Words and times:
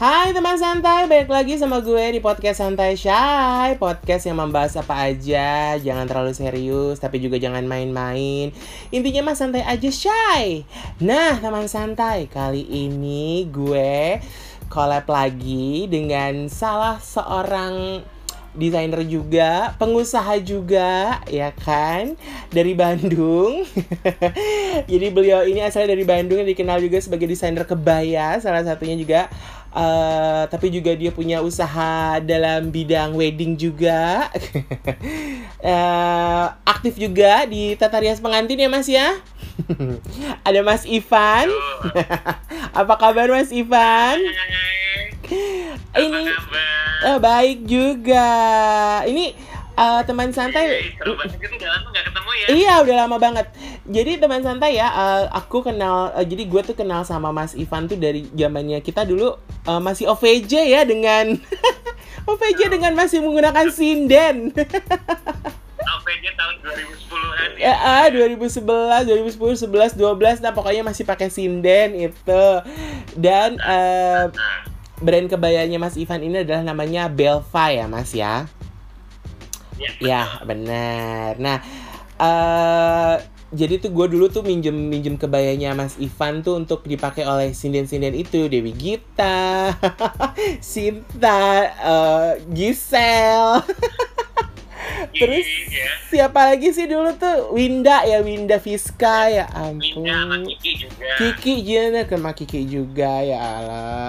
Hai 0.00 0.32
teman 0.32 0.56
santai, 0.56 1.04
balik 1.12 1.28
lagi 1.28 1.60
sama 1.60 1.84
gue 1.84 2.16
di 2.16 2.24
podcast 2.24 2.64
Santai 2.64 2.96
Shy 2.96 3.76
Podcast 3.76 4.24
yang 4.24 4.40
membahas 4.40 4.80
apa 4.80 5.12
aja, 5.12 5.76
jangan 5.76 6.08
terlalu 6.08 6.32
serius 6.32 6.96
tapi 6.96 7.20
juga 7.20 7.36
jangan 7.36 7.68
main-main 7.68 8.48
Intinya 8.88 9.28
mah 9.28 9.36
santai 9.36 9.60
aja 9.60 9.92
Shy 9.92 10.64
Nah 11.04 11.36
teman 11.44 11.68
santai, 11.68 12.32
kali 12.32 12.64
ini 12.64 13.44
gue 13.52 14.24
collab 14.72 15.04
lagi 15.04 15.84
dengan 15.84 16.48
salah 16.48 16.96
seorang 16.96 18.00
desainer 18.50 19.06
juga, 19.06 19.78
pengusaha 19.78 20.42
juga, 20.42 21.22
ya 21.30 21.54
kan? 21.54 22.18
Dari 22.50 22.74
Bandung. 22.74 23.62
Jadi 24.90 25.06
beliau 25.14 25.46
ini 25.46 25.62
asalnya 25.62 25.94
dari 25.94 26.02
Bandung 26.02 26.42
yang 26.42 26.50
dikenal 26.50 26.82
juga 26.82 26.98
sebagai 26.98 27.30
desainer 27.30 27.62
kebaya, 27.62 28.42
salah 28.42 28.66
satunya 28.66 28.98
juga 28.98 29.30
Uh, 29.70 30.50
tapi 30.50 30.66
juga 30.66 30.90
dia 30.98 31.14
punya 31.14 31.38
usaha 31.46 32.18
dalam 32.18 32.74
bidang 32.74 33.14
wedding 33.14 33.54
juga. 33.54 34.26
uh, 35.62 36.46
aktif 36.74 36.98
juga 36.98 37.46
di 37.46 37.78
Tata 37.78 38.02
Rias 38.02 38.18
Pengantin 38.18 38.58
ya 38.58 38.68
Mas 38.68 38.90
ya. 38.90 39.14
Ada 40.46 40.60
Mas 40.66 40.82
Ivan. 40.82 41.48
Apa 42.74 42.98
kabar 42.98 43.30
Mas 43.30 43.54
Ivan? 43.54 44.18
Ini 45.94 46.22
uh, 47.06 47.18
baik 47.22 47.62
juga. 47.70 48.30
Ini 49.06 49.49
uh, 49.80 50.00
teman 50.04 50.28
santai. 50.30 50.92
Iya, 52.52 52.84
udah 52.84 52.96
lama 53.06 53.16
banget. 53.16 53.46
Jadi 53.88 54.20
teman 54.20 54.44
santai 54.44 54.76
ya, 54.76 54.92
uh, 54.92 55.24
aku 55.32 55.64
kenal. 55.64 56.12
Uh, 56.12 56.24
jadi 56.24 56.44
gue 56.44 56.60
tuh 56.62 56.76
kenal 56.76 57.02
sama 57.08 57.32
Mas 57.32 57.56
Ivan 57.56 57.88
tuh 57.88 57.96
dari 57.96 58.28
zamannya 58.36 58.84
kita 58.84 59.08
dulu 59.08 59.40
uh, 59.64 59.80
masih 59.80 60.12
OVJ 60.12 60.68
ya 60.68 60.84
dengan 60.84 61.40
OVJ 62.30 62.68
dengan 62.68 62.92
masih 62.92 63.24
menggunakan 63.24 63.72
sinden. 63.72 64.52
OVJ 65.80 66.24
tahun 66.36 66.54
2010-an 66.60 67.50
ya. 67.56 67.72
Ah, 67.80 68.06
2011, 68.12 69.08
2010, 69.08 69.96
11, 69.96 69.96
12 69.96 70.44
nah 70.44 70.52
pokoknya 70.52 70.84
masih 70.84 71.08
pakai 71.08 71.32
sinden 71.32 71.96
itu. 71.96 72.46
Dan 73.16 73.56
uh, 73.64 74.28
brand 75.00 75.26
kebayanya 75.26 75.80
Mas 75.80 75.96
Ivan 75.96 76.20
ini 76.20 76.44
adalah 76.44 76.62
namanya 76.62 77.08
Belva 77.08 77.64
ya, 77.72 77.88
Mas 77.88 78.12
ya. 78.12 78.44
Ya, 79.80 79.90
ya 79.98 80.22
benar. 80.44 81.40
Nah, 81.40 81.58
uh, 82.20 83.16
jadi 83.50 83.82
tuh 83.82 83.90
gue 83.90 84.06
dulu 84.14 84.30
tuh 84.30 84.46
minjem 84.46 84.76
minjem 84.76 85.18
kebayanya 85.18 85.74
Mas 85.74 85.98
Ivan 85.98 86.44
tuh 86.46 86.60
untuk 86.60 86.86
dipakai 86.86 87.26
oleh 87.26 87.50
sinden-sinden 87.50 88.14
itu 88.14 88.46
Dewi 88.46 88.70
Gita, 88.76 89.74
Sinta, 90.62 91.40
uh, 91.82 92.32
Gisel. 92.52 93.58
Terus 95.18 95.46
ya. 95.70 95.88
siapa 96.12 96.54
lagi 96.54 96.70
sih 96.70 96.86
dulu 96.86 97.14
tuh 97.16 97.52
Winda 97.56 98.04
ya 98.04 98.22
Winda 98.22 98.62
Fiska 98.62 99.32
ya 99.32 99.46
ampun. 99.50 100.04
Winda 100.06 100.14
sama 100.14 100.36
Kiki 100.46 100.72
juga. 100.76 101.10
Kiki 101.18 101.54
juga 101.64 102.00
sama 102.06 102.30
Kiki 102.36 102.60
juga 102.68 103.12
ya 103.24 103.38
Allah. 103.40 104.08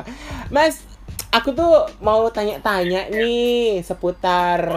Mas, 0.52 0.84
aku 1.32 1.56
tuh 1.56 1.88
mau 2.04 2.28
tanya-tanya 2.28 3.08
nih 3.08 3.80
seputar 3.82 4.76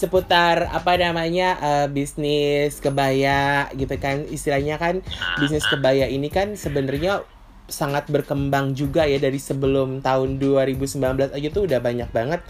seputar 0.00 0.72
apa 0.72 0.96
namanya 0.96 1.60
uh, 1.60 1.86
bisnis 1.92 2.80
kebaya 2.80 3.68
gitu 3.76 3.92
kan. 4.00 4.24
Istilahnya 4.24 4.80
kan 4.80 5.04
bisnis 5.36 5.66
kebaya 5.68 6.08
ini 6.08 6.32
kan 6.32 6.56
sebenarnya 6.56 7.20
sangat 7.68 8.08
berkembang 8.08 8.72
juga 8.72 9.04
ya 9.04 9.20
dari 9.20 9.36
sebelum 9.36 10.00
tahun 10.00 10.40
2019 10.40 11.36
aja 11.36 11.48
tuh 11.52 11.68
udah 11.68 11.78
banyak 11.78 12.08
banget 12.10 12.40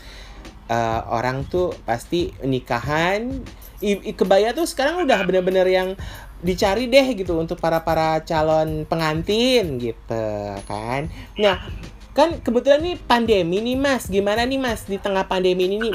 uh, 0.71 1.11
orang 1.11 1.43
tuh 1.51 1.75
pasti 1.83 2.31
nikahan. 2.47 3.43
I, 3.81 3.97
i, 3.99 4.13
kebaya 4.13 4.53
tuh 4.53 4.69
sekarang 4.69 5.09
udah 5.09 5.25
bener-bener 5.25 5.67
yang 5.67 5.89
dicari 6.45 6.87
deh 6.87 7.17
gitu 7.17 7.37
untuk 7.37 7.57
para 7.59 7.81
para 7.83 8.23
calon 8.23 8.87
pengantin 8.87 9.81
gitu 9.81 10.25
kan. 10.71 11.11
Nah 11.35 11.59
kan 12.11 12.43
kebetulan 12.43 12.83
nih 12.83 12.97
pandemi 12.99 13.63
nih 13.63 13.79
mas 13.79 14.11
gimana 14.11 14.43
nih 14.43 14.59
mas 14.59 14.85
di 14.87 14.99
tengah 14.99 15.25
pandemi 15.27 15.71
ini 15.71 15.91
nih 15.91 15.95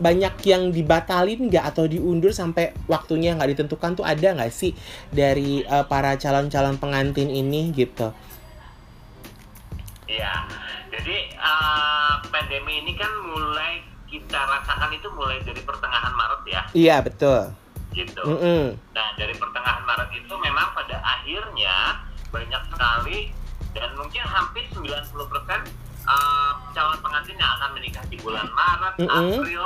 banyak 0.00 0.34
yang 0.48 0.72
dibatalin 0.72 1.52
nggak 1.52 1.76
atau 1.76 1.84
diundur 1.84 2.32
sampai 2.32 2.72
waktunya 2.88 3.36
nggak 3.36 3.52
ditentukan 3.52 4.00
tuh 4.00 4.04
ada 4.08 4.32
nggak 4.32 4.48
sih 4.48 4.72
dari 5.12 5.60
uh, 5.68 5.84
para 5.84 6.16
calon-calon 6.16 6.80
pengantin 6.80 7.28
ini 7.28 7.72
gitu 7.76 8.12
Iya. 10.10 10.42
Jadi 10.90 11.38
uh, 11.38 12.18
pandemi 12.34 12.82
ini 12.82 12.98
kan 12.98 13.06
mulai 13.30 13.78
kita 14.10 14.42
rasakan 14.42 14.90
itu 14.90 15.06
mulai 15.14 15.38
dari 15.46 15.62
pertengahan 15.62 16.10
Maret 16.10 16.42
ya, 16.50 16.62
iya 16.74 16.96
betul 16.98 17.54
gitu. 17.94 18.22
mm 18.26 18.38
-mm. 18.42 18.64
Nah, 18.90 19.08
dari 19.14 19.34
pertengahan 19.38 19.86
Maret 19.86 20.10
itu 20.18 20.34
memang 20.34 20.74
pada 20.74 20.98
akhirnya 20.98 22.02
banyak 22.34 22.62
sekali 22.74 23.30
dan 23.74 23.90
mungkin 23.94 24.22
hampir 24.26 24.64
90% 24.74 24.86
uh, 26.06 26.52
calon 26.74 26.98
pengantin 27.02 27.36
yang 27.38 27.50
akan 27.60 27.70
menikah 27.76 28.04
di 28.10 28.16
bulan 28.18 28.48
Maret, 28.50 28.94
Mm-mm. 28.98 29.10
April, 29.10 29.64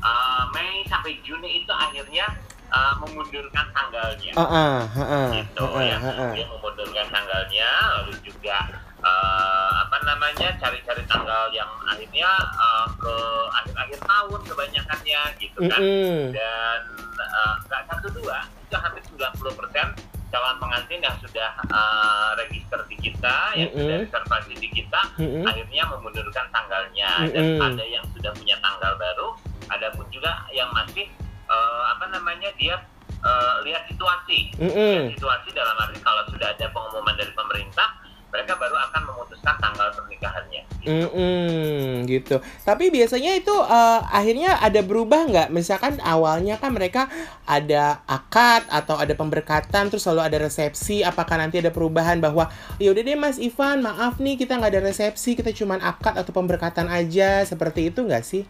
uh, 0.00 0.44
Mei 0.56 0.84
sampai 0.88 1.20
Juni 1.26 1.64
itu 1.64 1.72
akhirnya 1.72 2.26
uh, 2.72 2.94
memundurkan 3.04 3.66
tanggalnya. 3.76 4.32
Heeh, 4.32 4.76
heeh, 4.96 5.28
gitu 5.44 5.64
heeh, 5.68 5.86
ya. 5.92 5.96
heeh. 6.00 6.32
Dia 6.40 6.46
memundurkan 6.48 7.06
tanggalnya 7.12 7.70
lalu 8.00 8.14
juga 8.24 8.58
uh, 9.02 9.70
apa 9.84 9.96
namanya 10.06 10.48
cari-cari 10.56 11.04
tanggal 11.04 11.50
yang 11.52 11.68
akhirnya 11.84 12.30
uh, 12.56 12.86
ke 12.96 13.14
akhir-akhir 13.62 14.00
tahun 14.00 14.40
kebanyakannya 14.46 15.20
gitu 15.42 15.58
kan 15.68 15.80
Mm-mm. 15.82 16.32
dan 16.32 16.80
uh, 17.18 17.54
nggak 17.68 17.82
satu 17.90 18.08
dua 18.16 18.46
itu 18.62 18.76
hampir 18.78 19.02
90 19.04 19.58
persen 19.58 19.86
calon 20.32 20.56
pengantin 20.56 21.00
yang 21.04 21.16
sudah 21.20 21.52
uh, 21.68 22.32
register 22.40 22.80
di 22.88 22.96
kita 22.96 23.52
yang 23.52 23.68
Mm-mm. 23.68 23.84
sudah 23.84 23.96
reservasi 24.08 24.52
di 24.56 24.68
kita 24.72 25.00
Mm-mm. 25.20 25.44
akhirnya 25.44 25.82
memundurkan 25.92 26.48
tanggalnya 26.48 27.28
dan 27.28 27.44
Mm-mm. 27.44 27.68
ada 27.68 27.84
yang 27.84 28.04
sudah 28.16 28.32
punya 28.32 28.56
tanggal 28.64 28.96
baru 28.96 29.28
ada 29.68 29.92
pun 29.92 30.08
juga 30.08 30.48
yang 30.56 30.72
masih 30.72 31.06
uh, 31.52 31.92
apa 31.92 32.08
namanya 32.08 32.48
dia 32.56 32.80
uh, 33.20 33.60
lihat 33.62 33.84
situasi 33.92 34.56
Mm-mm. 34.56 34.72
lihat 34.72 35.12
situasi 35.20 35.48
dalam 35.52 35.76
arti 35.76 36.00
kalau 36.00 36.24
sudah 36.32 36.48
ada 36.48 36.66
pengumuman 36.72 37.14
dari 37.14 37.32
pemerintah 37.36 37.88
mereka 38.32 38.56
baru 38.56 38.76
akan 38.88 39.02
memutuskan 39.12 39.56
tanggal 39.60 39.88
pernikahannya 39.92 40.51
Mm-mm, 40.82 42.02
gitu. 42.10 42.42
Tapi 42.66 42.90
biasanya 42.90 43.38
itu 43.38 43.54
eh, 43.54 44.00
akhirnya 44.10 44.58
ada 44.58 44.82
berubah 44.82 45.30
nggak? 45.30 45.48
Misalkan 45.54 46.02
awalnya 46.02 46.58
kan 46.58 46.74
mereka 46.74 47.06
ada 47.46 48.02
akad 48.10 48.66
atau 48.66 48.98
ada 48.98 49.14
pemberkatan, 49.14 49.86
terus 49.94 50.02
selalu 50.02 50.26
ada 50.26 50.38
resepsi. 50.42 51.06
Apakah 51.06 51.38
nanti 51.38 51.62
ada 51.62 51.70
perubahan 51.70 52.18
bahwa 52.18 52.50
ya 52.82 52.90
udah 52.90 53.02
deh 53.02 53.14
Mas 53.14 53.38
Ivan, 53.38 53.86
maaf 53.86 54.18
nih 54.18 54.34
kita 54.34 54.58
nggak 54.58 54.72
ada 54.74 54.82
resepsi, 54.82 55.38
kita 55.38 55.54
cuman 55.54 55.78
akad 55.78 56.18
atau 56.18 56.34
pemberkatan 56.34 56.90
aja, 56.90 57.46
seperti 57.46 57.94
itu 57.94 58.02
nggak 58.02 58.24
sih? 58.26 58.42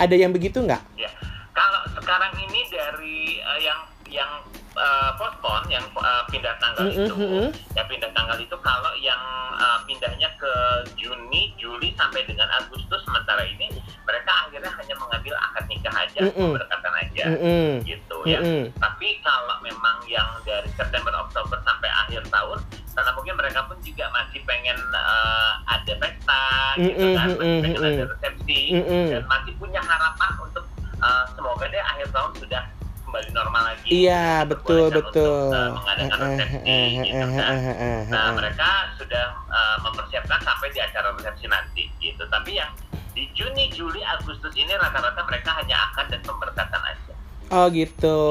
Ada 0.00 0.16
yang 0.16 0.32
begitu 0.32 0.64
nggak? 0.64 0.80
ya 0.96 1.10
kalau 1.52 1.82
sekarang 1.92 2.32
ini 2.40 2.60
dari 2.72 3.42
uh, 3.44 3.60
yang 3.60 3.80
yang 4.08 4.30
uh, 4.80 5.10
postpone 5.20 5.68
yang 5.68 5.84
uh, 6.00 6.24
pindah 6.32 6.56
tanggal 6.58 6.88
Mm-mm, 6.88 7.04
itu 7.04 7.14
mm-mm. 7.14 7.48
ya 7.76 7.84
pindah 7.84 8.10
tanggal 8.16 8.36
itu 8.40 8.56
kalau 8.64 8.92
yang 8.96 9.20
uh, 9.60 9.78
pindahnya 9.84 10.32
ke 10.40 10.52
Juni 10.96 11.52
Juli 11.60 11.92
sampai 12.00 12.24
dengan 12.24 12.48
Agustus 12.56 13.04
sementara 13.04 13.44
ini 13.44 13.68
mereka 14.08 14.48
akhirnya 14.48 14.72
hanya 14.72 14.94
mengambil 14.96 15.34
akad 15.36 15.64
nikah 15.68 15.94
aja 15.94 16.20
Mm-mm. 16.24 16.56
pemberkatan 16.56 16.92
aja 16.96 17.24
Mm-mm. 17.36 17.68
gitu 17.84 18.16
ya 18.24 18.40
Mm-mm. 18.40 18.72
tapi 18.80 19.20
kalau 19.20 19.56
memang 19.60 20.00
yang 20.08 20.28
dari 20.48 20.68
September 20.74 21.12
Oktober 21.20 21.60
sampai 21.62 21.90
akhir 22.08 22.24
tahun 22.32 22.58
karena 22.90 23.10
mungkin 23.14 23.34
mereka 23.38 23.60
pun 23.70 23.78
juga 23.86 24.10
masih 24.10 24.40
pengen 24.48 24.78
uh, 24.96 25.52
ada 25.68 25.92
pesta 26.00 26.44
gitu 26.80 26.96
Mm-mm, 26.96 27.14
kan 27.16 27.28
masih 27.28 27.38
mm-mm, 27.38 27.62
pengen 27.62 27.80
ada 27.84 28.04
resepsi 28.16 28.60
Mm-mm. 28.74 29.04
dan 29.14 29.22
masih 29.28 29.52
punya 29.60 29.80
harapan 29.84 30.32
untuk 30.42 30.64
uh, 31.04 31.24
semoga 31.36 31.68
deh 31.70 31.84
akhir 31.94 32.08
tahun 32.10 32.32
sudah 32.40 32.62
kembali 33.10 33.28
normal 33.34 33.62
lagi. 33.74 33.88
Iya, 33.90 34.46
betul 34.46 34.86
betul. 34.94 35.50
untuk, 35.50 35.50
uh, 35.50 35.74
mengadakan 35.74 36.18
resepsi 36.30 36.78
gitu 37.10 37.26
kan. 37.26 38.06
nah 38.06 38.26
mereka 38.38 38.70
sudah 38.94 39.26
uh, 39.50 39.76
mempersiapkan 39.82 40.38
sampai 40.46 40.70
di 40.70 40.78
acara 40.78 41.10
resepsi 41.18 41.50
nanti 41.50 41.82
gitu. 41.98 42.22
Tapi 42.30 42.54
yang 42.54 42.70
di 43.10 43.26
Juni 43.34 43.66
Juli 43.74 43.98
Agustus 44.06 44.54
ini 44.54 44.70
rata-rata 44.78 45.26
mereka 45.26 45.58
hanya 45.58 45.90
akan 45.90 46.06
dan 46.06 46.22
pemberkatan 46.22 46.80
aja. 46.86 47.12
Oh 47.50 47.66
gitu. 47.74 48.22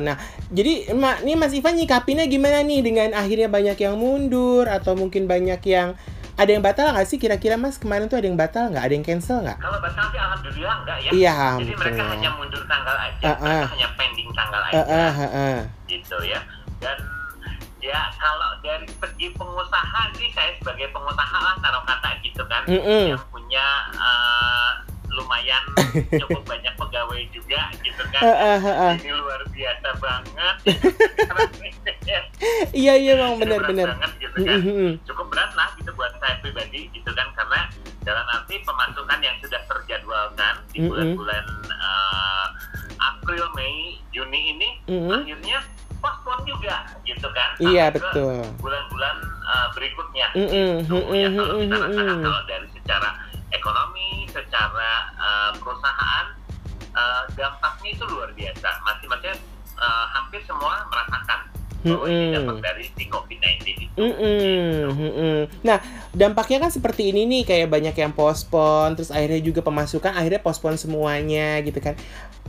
Nah, 0.00 0.16
jadi 0.48 0.96
ma, 0.96 1.20
nih 1.20 1.36
Mas 1.36 1.52
Ivan 1.52 1.76
nyikapinnya 1.76 2.24
gimana 2.24 2.64
nih 2.64 2.80
dengan 2.80 3.12
akhirnya 3.12 3.52
banyak 3.52 3.76
yang 3.76 4.00
mundur 4.00 4.64
atau 4.64 4.96
mungkin 4.96 5.28
banyak 5.28 5.60
yang 5.68 5.92
ada 6.34 6.50
yang 6.50 6.64
batal 6.66 6.90
nggak 6.90 7.06
sih 7.06 7.18
kira-kira 7.22 7.54
Mas 7.54 7.78
kemarin 7.78 8.10
tuh 8.10 8.18
ada 8.18 8.26
yang 8.26 8.38
batal 8.38 8.66
nggak? 8.74 8.84
Ada 8.90 8.94
yang 8.98 9.06
cancel 9.06 9.38
nggak? 9.46 9.58
Kalau 9.62 9.78
batal 9.78 10.04
sih 10.10 10.18
alhamdulillah 10.18 10.76
enggak 10.82 10.98
ya. 10.98 11.10
Iya, 11.14 11.34
Jadi 11.62 11.74
mereka 11.78 12.02
hanya 12.10 12.30
mundur 12.34 12.62
tanggal 12.66 12.96
aja, 12.98 13.22
Ah, 13.22 13.36
mereka 13.38 13.62
ah. 13.62 13.70
hanya 13.70 13.88
pending 13.94 14.30
tanggal 14.34 14.60
aja 14.66 14.74
Eh, 14.74 14.86
eh, 14.90 15.12
eh, 15.14 15.30
eh. 15.30 15.58
gitu 15.86 16.16
ya. 16.26 16.40
Dan 16.82 16.98
ya 17.84 18.00
kalau 18.16 18.50
dari 18.64 18.88
segi 18.88 19.28
pengusaha 19.36 20.00
sih 20.16 20.28
saya 20.32 20.56
sebagai 20.56 20.88
pengusaha 20.90 21.36
lah 21.36 21.54
taruh 21.60 21.84
kata 21.84 22.10
gitu 22.24 22.42
kan 22.48 22.64
Mm 22.64 22.80
-mm. 22.80 23.04
yang 23.12 23.24
punya 23.28 23.66
uh, 23.92 24.80
lumayan 25.12 25.62
cukup 26.24 26.42
banyak 26.48 26.72
pegawai 26.80 27.22
juga 27.28 27.68
gitu 27.84 28.02
kan 28.08 28.24
ah, 28.24 28.56
ah. 28.56 28.92
ini 28.96 29.12
luar 29.12 29.44
biasa 29.52 29.88
banget 30.00 30.56
Iya. 32.04 32.20
Iya 32.94 33.12
bang. 33.16 33.32
Ini 33.34 33.40
benar 33.40 33.58
berat 33.60 33.70
benar. 33.72 33.86
banget 33.96 34.12
gitu 34.20 34.34
Mm, 34.34 34.46
kan. 34.46 34.58
Mm, 34.60 34.74
mm. 34.74 34.92
cukup 35.06 35.26
berat 35.30 35.52
lah 35.54 35.68
gitu 35.78 35.90
buat 35.94 36.12
saya 36.18 36.34
pribadi 36.42 36.80
gitu 36.90 37.10
kan 37.14 37.28
karena 37.32 37.60
dalam 38.02 38.26
arti 38.28 38.54
pemasukan 38.60 39.18
yang 39.22 39.36
sudah 39.40 39.60
terjadwalkan 39.64 40.54
di 40.74 40.78
bulan-bulan 40.84 41.44
uh, 41.70 42.46
April, 43.00 43.46
Mei, 43.54 44.02
Juni 44.10 44.52
ini 44.52 44.68
Mm-mm. 44.90 45.22
akhirnya 45.22 45.58
postpone 46.02 46.44
juga 46.44 46.84
gitu 47.02 47.28
kan. 47.32 47.50
Iya 47.56 47.88
betul. 47.94 48.44
bulan-bulan 48.60 49.16
uh, 49.46 49.68
berikutnya. 49.72 50.28
Mm-mm, 50.36 50.70
gitu. 50.84 50.92
mm-mm, 51.00 51.14
ya 51.16 51.28
kalau 51.32 51.54
kita 51.62 51.76
rasakan 51.80 52.16
kalau 52.20 52.40
dari 52.44 52.66
secara 52.76 53.10
ekonomi 53.50 54.08
secara 54.28 54.90
uh, 55.16 55.50
perusahaan 55.56 56.26
uh, 56.92 57.22
dampaknya 57.32 57.88
itu 57.96 58.04
luar 58.10 58.28
biasa. 58.36 58.68
Masing-masing 58.84 59.38
uh, 59.78 60.04
hampir 60.12 60.44
semua 60.44 60.84
merasakan 60.92 61.40
bahwa 61.84 62.08
ini 62.08 62.16
Mm-mm. 62.16 62.32
dampak 62.32 62.58
dari 62.64 62.84
si 62.88 63.04
COVID-19 63.12 63.60
itu 63.68 63.84
Mm-mm, 63.94 64.90
mm-mm. 64.90 65.38
Nah, 65.62 65.78
dampaknya 66.10 66.66
kan 66.66 66.70
seperti 66.74 67.14
ini 67.14 67.30
nih, 67.30 67.42
kayak 67.46 67.68
banyak 67.70 67.94
yang 67.94 68.10
pospon, 68.10 68.98
terus 68.98 69.14
akhirnya 69.14 69.38
juga 69.38 69.60
pemasukan 69.62 70.16
akhirnya 70.16 70.42
pospon 70.42 70.74
semuanya 70.74 71.62
gitu 71.62 71.78
kan. 71.78 71.94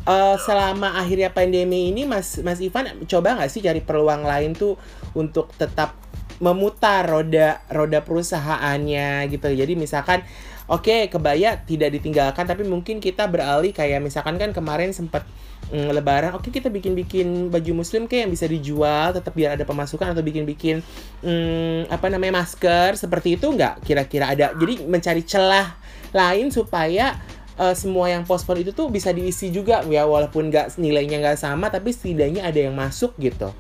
Eh, 0.06 0.36
selama 0.42 0.98
akhirnya 0.98 1.30
pandemi 1.30 1.94
ini, 1.94 2.08
Mas 2.10 2.42
Mas 2.42 2.58
Ivan 2.64 3.06
coba 3.06 3.38
nggak 3.38 3.52
sih 3.52 3.62
cari 3.62 3.82
peluang 3.86 4.26
lain 4.26 4.58
tuh 4.58 4.80
untuk 5.14 5.54
tetap 5.60 5.94
memutar 6.40 7.08
roda 7.08 7.62
roda 7.70 8.02
perusahaannya 8.02 9.30
gitu. 9.30 9.48
Jadi 9.54 9.74
misalkan 9.78 10.26
oke 10.70 11.10
kebaya 11.10 11.60
tidak 11.64 11.94
ditinggalkan, 11.96 12.46
tapi 12.46 12.66
mungkin 12.66 12.98
kita 12.98 13.30
beralih 13.30 13.72
kayak 13.72 14.02
misalkan 14.02 14.38
kan 14.38 14.52
kemarin 14.52 14.92
sempat 14.92 15.26
mm, 15.70 15.90
lebaran. 15.94 16.32
Oke 16.38 16.50
kita 16.54 16.70
bikin-bikin 16.70 17.50
baju 17.54 17.72
muslim 17.86 18.06
kayak 18.10 18.28
yang 18.28 18.34
bisa 18.34 18.46
dijual 18.46 19.14
tetap 19.14 19.34
biar 19.34 19.58
ada 19.58 19.66
pemasukan 19.66 20.14
atau 20.14 20.24
bikin-bikin 20.26 20.82
mm, 21.22 21.90
apa 21.90 22.08
namanya 22.10 22.42
masker. 22.42 22.98
Seperti 22.98 23.38
itu 23.38 23.50
nggak 23.50 23.86
kira-kira 23.86 24.34
ada? 24.34 24.54
Jadi 24.58 24.86
mencari 24.86 25.22
celah 25.26 25.78
lain 26.16 26.50
supaya 26.50 27.18
eh, 27.58 27.76
semua 27.78 28.10
yang 28.10 28.26
pospon 28.26 28.62
itu 28.62 28.74
tuh 28.74 28.90
bisa 28.90 29.14
diisi 29.14 29.50
juga. 29.54 29.86
Ya 29.86 30.06
walaupun 30.06 30.50
nggak 30.50 30.78
nilainya 30.82 31.22
nggak 31.22 31.40
sama 31.40 31.70
tapi 31.70 31.94
setidaknya 31.94 32.46
ada 32.46 32.60
yang 32.60 32.74
masuk 32.74 33.14
gitu 33.22 33.54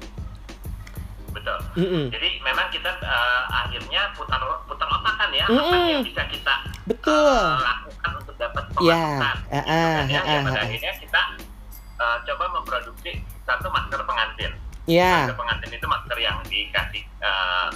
betul 1.45 1.59
Mm-mm. 1.77 2.05
jadi 2.09 2.29
memang 2.41 2.67
kita 2.73 2.89
uh, 3.05 3.43
akhirnya 3.53 4.01
putar 4.17 4.41
putar 4.65 4.87
otak 4.89 5.13
kan 5.13 5.29
ya 5.29 5.45
apa 5.45 5.53
Mm-mm. 5.53 5.85
yang 5.93 6.01
bisa 6.01 6.25
kita 6.25 6.55
betul 6.89 7.13
uh, 7.13 7.61
lakukan 7.61 8.11
untuk 8.17 8.35
dapat 8.41 8.63
ya 8.81 8.97
pemasukan 8.97 9.21
ah, 9.21 9.37
gitu 9.45 9.69
ah, 9.69 9.93
kan 9.93 10.05
ya. 10.09 10.21
ah, 10.25 10.25
Ya, 10.25 10.39
ah, 10.41 10.41
pada 10.41 10.57
ah. 10.57 10.65
akhirnya 10.65 10.93
kita 10.97 11.21
uh, 12.01 12.17
coba 12.25 12.45
memproduksi 12.57 13.11
satu 13.45 13.67
masker 13.69 14.01
pengantin 14.01 14.51
ya 14.89 15.29
masker 15.29 15.37
pengantin 15.37 15.69
itu 15.69 15.85
masker 15.85 16.17
yang 16.17 16.37
dikasih 16.49 17.03
uh, 17.21 17.69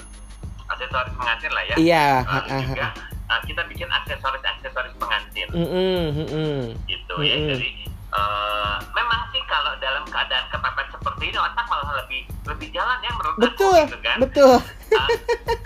aksesoris 0.73 1.13
pengantin 1.13 1.51
lah 1.53 1.63
ya 1.69 1.75
iya 1.77 2.05
ah, 2.25 2.41
lalu 2.41 2.49
ah, 2.49 2.61
juga 2.65 2.87
uh, 3.29 3.41
kita 3.45 3.61
bikin 3.69 3.89
aksesoris 3.93 4.41
aksesoris 4.41 4.93
pengantin 4.97 5.47
Mm-mm, 5.53 6.01
mm-mm. 6.25 6.57
gitu 6.89 7.15
ya 7.21 7.37
Mm-mm. 7.37 7.49
jadi 7.53 7.69
uh, 8.11 8.75
memang 8.91 9.21
sih 9.29 9.41
kalau 9.45 9.73
dalam 9.77 10.03
keadaan 10.07 10.45
kepepet 10.49 10.87
seperti 10.89 11.23
ini 11.29 11.37
otak 11.37 11.65
malah 11.67 11.93
lebih 12.01 12.21
lebih 12.45 12.67
jalan 12.71 12.97
ya 12.99 13.11
menurut 13.13 13.37
betul 13.37 13.73
aku 13.73 13.85
gitu 13.87 13.99
kan 14.01 14.17
betul 14.19 14.55
Uh, 14.89 15.05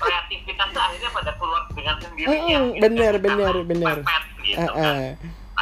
kreativitas 0.04 0.68
tuh 0.76 0.84
akhirnya 0.84 1.08
pada 1.16 1.32
keluar 1.40 1.64
dengan 1.72 1.96
sendirinya 1.96 2.60
Mm-mm, 2.60 2.76
gitu. 2.76 2.84
bener, 2.84 3.14
bener. 3.64 3.96
pepet 4.04 4.24
gitu 4.44 4.60
Ah, 4.60 4.68
kan 4.68 4.96
ah. 5.00 5.12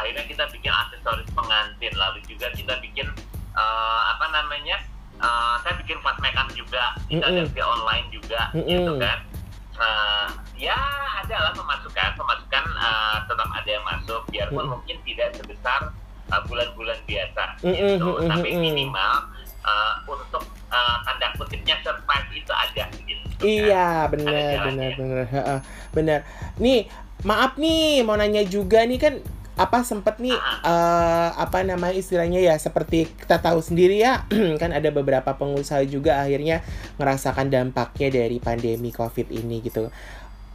akhirnya 0.02 0.24
kita 0.26 0.44
bikin 0.50 0.74
aksesoris 0.74 1.30
pengantin 1.30 1.94
lalu 1.94 2.20
juga 2.26 2.50
kita 2.58 2.74
bikin 2.82 3.06
uh, 3.54 4.02
apa 4.10 4.26
namanya 4.34 4.82
uh, 5.22 5.62
saya 5.62 5.78
bikin 5.78 6.02
fast 6.02 6.18
makeup 6.26 6.50
juga 6.58 6.98
kita 7.06 7.22
Mm-mm. 7.22 7.46
ada 7.46 7.54
via 7.54 7.66
online 7.70 8.08
juga 8.10 8.42
Mm-mm. 8.58 8.66
gitu 8.66 8.94
kan 8.98 9.20
Uh, 9.82 10.30
ya 10.54 10.78
ada 11.18 11.36
lah 11.42 11.54
pemasukan 11.58 12.14
pemasukan 12.14 12.64
uh, 12.78 13.18
tetap 13.26 13.50
ada 13.50 13.66
yang 13.66 13.82
masuk 13.82 14.22
biarpun 14.30 14.62
Mm-mm. 14.62 14.74
mungkin 14.78 14.98
tidak 15.02 15.34
sebesar 15.34 15.90
uh, 16.32 16.42
bulan-bulan 16.48 17.00
biasa 17.06 17.44
Mm-mm, 17.62 17.76
gitu. 18.00 18.08
mm-mm, 18.08 18.30
tapi 18.32 18.50
minimal 18.56 19.14
uh, 19.62 19.94
untuk 20.08 20.44
uh, 20.72 20.98
tanda 21.04 21.30
kutipnya 21.38 21.76
survive 21.84 22.30
itu 22.34 22.52
ada 22.52 22.84
gitu. 22.96 23.26
Kan. 23.38 23.42
Iya, 23.44 23.90
benar, 24.10 24.54
Ada 24.54 24.66
benar, 24.70 24.90
benar, 24.98 25.26
Heeh, 25.28 25.60
benar. 25.92 26.20
Nih, 26.62 26.88
maaf 27.28 27.58
nih, 27.58 28.06
mau 28.06 28.16
nanya 28.16 28.46
juga 28.46 28.86
nih 28.86 29.00
kan 29.02 29.16
apa 29.60 29.84
sempet 29.84 30.18
nih 30.18 30.34
eh, 30.64 31.30
apa 31.36 31.62
namanya 31.62 31.94
istilahnya 31.94 32.40
ya 32.40 32.56
seperti 32.56 33.06
kita 33.06 33.38
tahu 33.44 33.60
sendiri 33.60 34.00
ya 34.00 34.24
kan 34.62 34.72
ada 34.72 34.90
beberapa 34.90 35.36
pengusaha 35.36 35.84
juga 35.86 36.24
akhirnya 36.24 36.64
merasakan 36.96 37.52
dampaknya 37.52 38.10
dari 38.10 38.40
pandemi 38.40 38.90
covid 38.96 39.28
ini 39.30 39.60
gitu 39.62 39.92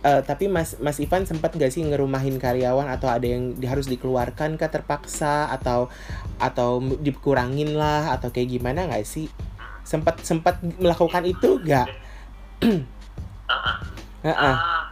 Eh, 0.06 0.23
tapi 0.23 0.47
Mas 0.47 0.79
Mas 0.79 1.03
Ivan 1.03 1.26
sempat 1.26 1.50
gak 1.58 1.75
sih 1.75 1.82
ngerumahin 1.82 2.38
karyawan 2.38 2.87
atau 2.94 3.11
ada 3.11 3.26
yang 3.26 3.58
di- 3.58 3.67
harus 3.67 3.91
dikeluarkan 3.91 4.55
kah 4.55 4.70
terpaksa 4.70 5.50
atau 5.50 5.91
atau 6.38 6.79
dikurangin 7.03 7.75
lah 7.75 8.14
atau 8.14 8.31
kayak 8.31 8.55
gimana 8.55 8.87
nggak 8.87 9.03
sih 9.03 9.26
sempat 9.82 10.23
sempat 10.23 10.62
melakukan 10.62 11.26
itu 11.26 11.58
gak? 11.67 11.91
Uh-uh. 12.62 13.76
Heeh. 14.23 14.55
Uh, 14.55 14.82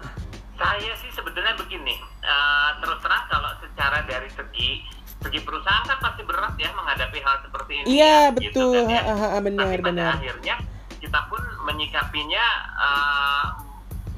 saya 0.59 0.93
sih 0.99 1.11
sebetulnya 1.15 1.55
begini, 1.63 1.95
uh, 2.27 2.75
terus 2.83 2.99
terang 2.99 3.23
kalau 3.31 3.55
secara 3.63 4.03
dari 4.11 4.27
segi 4.35 4.83
segi 5.23 5.41
perusahaan 5.47 5.87
kan 5.87 5.99
pasti 6.03 6.27
berat 6.27 6.59
ya 6.59 6.75
menghadapi 6.75 7.19
hal 7.23 7.39
seperti 7.39 7.73
ini. 7.83 8.03
Iya 8.03 8.35
ya, 8.35 8.35
betul, 8.35 8.83
kan 8.83 8.91
ya. 8.91 9.03
Ha, 9.07 9.15
ha, 9.15 9.29
ha, 9.31 9.39
benar 9.39 9.67
Tapi 9.71 9.79
pada 9.79 9.91
benar. 9.95 10.13
akhirnya 10.19 10.55
kita 10.99 11.21
pun 11.31 11.43
menyikapinya 11.71 12.45
uh, 12.83 13.47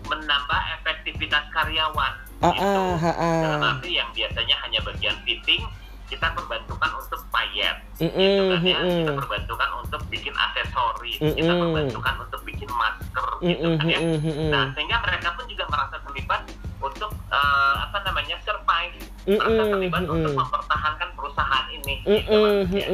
menambah 0.06 0.60
efektivitas 0.80 1.44
karyawan. 1.52 2.12
Ah, 2.44 2.52
gitu. 2.52 2.64
ah, 2.64 2.94
ha, 3.00 3.12
ah. 3.16 3.40
Dalam 3.42 3.62
arti 3.76 3.96
yang 3.96 4.08
biasanya 4.12 4.56
hanya 4.60 4.78
bagian 4.84 5.16
fitting, 5.24 5.64
kita 6.06 6.30
perbantukan 6.36 6.90
untuk 7.02 7.20
payet. 7.34 7.76
Mm-mm, 7.98 8.14
gitu 8.14 8.42
kan 8.52 8.60
ya. 8.62 8.78
Kita 8.78 9.12
perbantukan 9.18 9.70
untuk 9.82 10.00
bikin 10.06 10.34
aksesoris, 10.36 11.18
kita 11.18 11.50
Mm-mm. 11.50 11.62
perbantukan 11.66 12.14
untuk 12.22 12.40
bikin 12.46 12.70
masker 12.70 13.26
gitu 13.42 13.66
Mm-mm, 13.66 13.78
kan 13.80 13.86
ya. 13.90 13.98
mm-mm, 13.98 14.20
mm-mm. 14.22 14.48
Nah, 14.52 14.64
sehingga 14.76 14.96
mereka 15.02 15.28
pun 15.34 15.44
juga 15.50 15.64
merasa 15.66 15.96
terlibat 16.04 16.42
untuk 16.76 17.10
eh, 17.32 17.74
apa 17.82 17.98
namanya 18.04 18.36
survive, 18.44 18.94
merasa 19.26 19.50
Mm-mm, 19.50 19.72
terlibat 19.74 20.02
untuk 20.06 20.30
mm-mm. 20.30 20.38
mempertahankan 20.38 21.08
perusahaan 21.16 21.66
ini. 21.72 21.94
gitu, 22.04 22.30
Mm-mm, 22.30 22.68
Mas, 22.68 22.70
ya. 22.70 22.86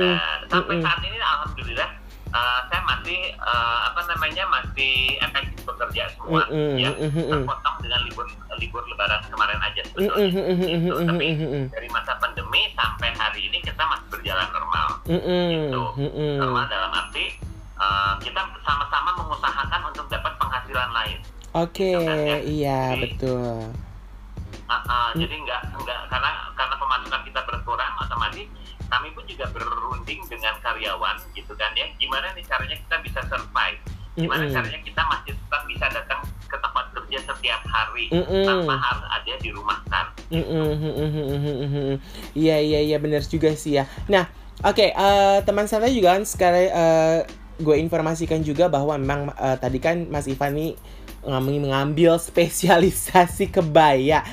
Nah, 0.00 0.20
sampai 0.50 0.74
saat 0.82 1.00
ini 1.04 1.18
alhamdulillah 1.20 1.90
eh, 2.30 2.60
saya 2.66 2.82
masih 2.84 3.20
eh, 3.32 3.78
apa 3.84 4.00
namanya 4.06 4.44
masih 4.48 4.94
efektif 5.18 5.60
bekerja 5.62 6.02
semua, 6.10 6.46
Mm-mm, 6.46 6.74
ya. 6.76 6.90
mm-mm, 6.92 7.10
mm-mm. 7.12 7.32
Terpotong 7.36 7.76
dengan 7.80 8.00
libur 8.02 8.26
libur 8.56 8.82
lebaran 8.86 9.20
kemarin 9.26 9.58
aja 9.58 9.80
sebetulnya. 9.82 10.30
mm-mm, 10.30 10.56
mm-mm, 10.56 10.80
Gitu. 10.80 10.94
Tapi 11.04 11.26
dari 11.68 11.88
masa 11.88 12.12
pandemi 12.16 12.62
sampai 12.72 13.10
hari 13.12 13.40
ini 13.44 13.58
kita 13.60 13.82
masih 13.82 14.06
berjalan 14.08 14.48
normal. 14.50 14.88
Mm-mm, 15.04 15.48
Gitu. 15.50 15.82
mm-mm. 15.98 16.34
Normal 16.38 16.64
dalam 16.66 16.90
arti 16.90 17.26
eh, 17.76 18.12
kita 18.20 18.40
sama-sama 18.60 19.10
mengusahakan 19.16 19.80
untuk 19.86 20.06
dapat 20.06 20.32
penghasilan 20.36 20.90
lain. 20.92 21.18
Oke, 21.50 21.82
Gitu 21.88 21.98
kan, 22.00 22.18
ya. 22.20 22.36
iya 22.40 22.80
Jadi- 22.92 23.02
betul. 23.10 23.58
Ah, 24.66 25.10
Hmm. 25.10 25.18
Jadi 25.18 25.34
nggak 25.34 25.62
nggak 25.74 26.00
karena 26.06 26.30
karena 26.54 26.74
pemasukan 26.76 27.20
kita 27.26 27.40
berkurang 27.42 27.90
otomatis 27.98 28.46
kami 28.90 29.08
pun 29.14 29.24
juga 29.30 29.46
berunding 29.54 30.20
dengan 30.26 30.54
karyawan 30.60 31.16
gitu 31.38 31.52
kan 31.56 31.70
ya. 31.78 31.86
Gimana 31.96 32.34
nih 32.34 32.44
caranya 32.44 32.76
kita 32.76 32.96
bisa 33.06 33.20
survive? 33.30 33.80
Gimana 34.18 34.44
Mm-mm. 34.44 34.52
caranya 34.52 34.80
kita 34.82 35.02
masih 35.06 35.32
tetap 35.38 35.62
bisa 35.70 35.86
datang 35.94 36.20
ke 36.50 36.56
tempat 36.58 36.84
kerja 36.92 37.18
setiap 37.30 37.62
hari 37.70 38.10
Mm-mm. 38.10 38.44
tanpa 38.44 38.74
harus 38.76 39.06
ada 39.08 39.32
di 39.40 39.50
rumah 39.54 39.78
kan? 39.88 40.06
Iya 42.34 42.56
iya 42.62 42.80
iya 42.84 42.96
benar 43.00 43.22
juga 43.26 43.54
sih 43.54 43.78
ya. 43.80 43.84
Nah, 44.10 44.28
oke 44.62 44.86
eh, 44.92 45.38
teman 45.46 45.66
saya 45.70 45.88
juga 45.90 46.18
kan 46.18 46.24
sekarang 46.26 46.66
eh, 46.70 47.18
gue 47.60 47.76
informasikan 47.80 48.40
juga 48.44 48.68
bahwa 48.70 48.94
memang 48.98 49.32
eh, 49.34 49.56
tadi 49.60 49.78
kan 49.82 50.06
Mas 50.10 50.26
Ivan 50.30 50.54
nih 50.58 50.72
mengambil 51.24 52.18
spesialisasi 52.28 53.50
kebaya. 53.52 54.24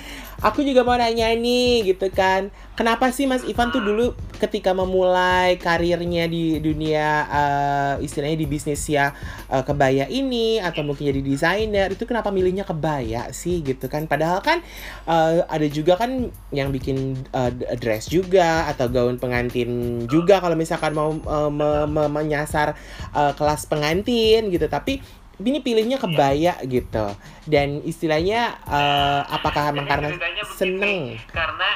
Aku 0.42 0.62
juga 0.62 0.86
mau 0.86 0.98
nanya 0.98 1.34
nih 1.34 1.94
gitu 1.94 2.08
kan. 2.14 2.54
Kenapa 2.78 3.10
sih 3.10 3.26
Mas 3.26 3.42
Ivan 3.42 3.74
tuh 3.74 3.82
dulu 3.82 4.14
ketika 4.38 4.70
memulai 4.70 5.58
karirnya 5.58 6.30
di 6.30 6.62
dunia 6.62 7.26
uh, 7.26 7.94
istilahnya 7.98 8.38
di 8.38 8.46
bisnis 8.46 8.86
ya 8.86 9.18
uh, 9.50 9.66
kebaya 9.66 10.06
ini 10.06 10.62
atau 10.62 10.86
mungkin 10.86 11.10
jadi 11.10 11.22
desainer 11.26 11.90
itu 11.90 12.06
kenapa 12.06 12.30
milihnya 12.30 12.70
kebaya 12.70 13.34
sih 13.34 13.66
gitu 13.66 13.90
kan? 13.90 14.06
Padahal 14.06 14.46
kan 14.46 14.62
uh, 15.10 15.42
ada 15.50 15.66
juga 15.66 15.98
kan 15.98 16.30
yang 16.54 16.70
bikin 16.70 17.18
uh, 17.34 17.50
dress 17.82 18.06
juga 18.14 18.70
atau 18.70 18.94
gaun 18.94 19.18
pengantin 19.18 20.06
juga 20.06 20.38
kalau 20.38 20.54
misalkan 20.54 20.94
mau 20.94 21.18
uh, 21.26 21.50
me 21.50 21.90
me 21.90 22.06
menyasar 22.06 22.78
uh, 23.18 23.34
kelas 23.34 23.66
pengantin 23.66 24.54
gitu. 24.54 24.70
Tapi 24.70 25.02
ini 25.42 25.60
pilihnya 25.62 25.98
kebaya 26.02 26.58
gitu. 26.66 27.14
Dan 27.46 27.86
istilahnya 27.86 28.58
uh, 28.66 29.22
apakah 29.30 29.70
emang 29.70 29.86
karena 29.86 30.10
seneng? 30.58 31.22
karena 31.30 31.70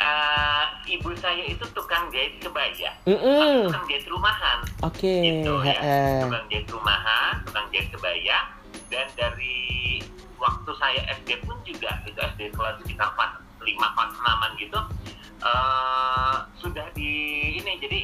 uh, 0.00 0.64
ibu 0.88 1.12
saya 1.20 1.44
itu 1.44 1.64
tukang 1.76 2.08
jahit 2.08 2.40
kebaya. 2.40 2.90
Mm 3.04 3.18
-mm. 3.18 3.56
tukang 3.68 3.86
jahit 3.88 4.06
rumahan. 4.08 4.58
Oke 4.80 4.96
okay. 5.04 5.20
gitu, 5.44 5.54
ya. 5.64 6.24
tukang 6.24 6.46
jahit 6.48 6.68
rumahan 6.72 7.32
tukang 7.44 7.66
jahit 7.68 7.88
kebaya. 7.92 8.38
Dan 8.88 9.08
dari 9.16 10.00
waktu 10.36 10.70
saya 10.76 11.00
SD 11.22 11.44
pun 11.44 11.56
juga 11.64 12.00
itu 12.04 12.18
SD 12.18 12.52
kelas 12.52 12.76
sekitar 12.84 13.08
lima 13.62 13.86
empat 13.94 14.10
enaman 14.18 14.50
gitu 14.58 14.80
uh, 15.44 16.36
sudah 16.58 16.86
di 16.96 17.12
ini. 17.60 17.72
Jadi 17.78 18.00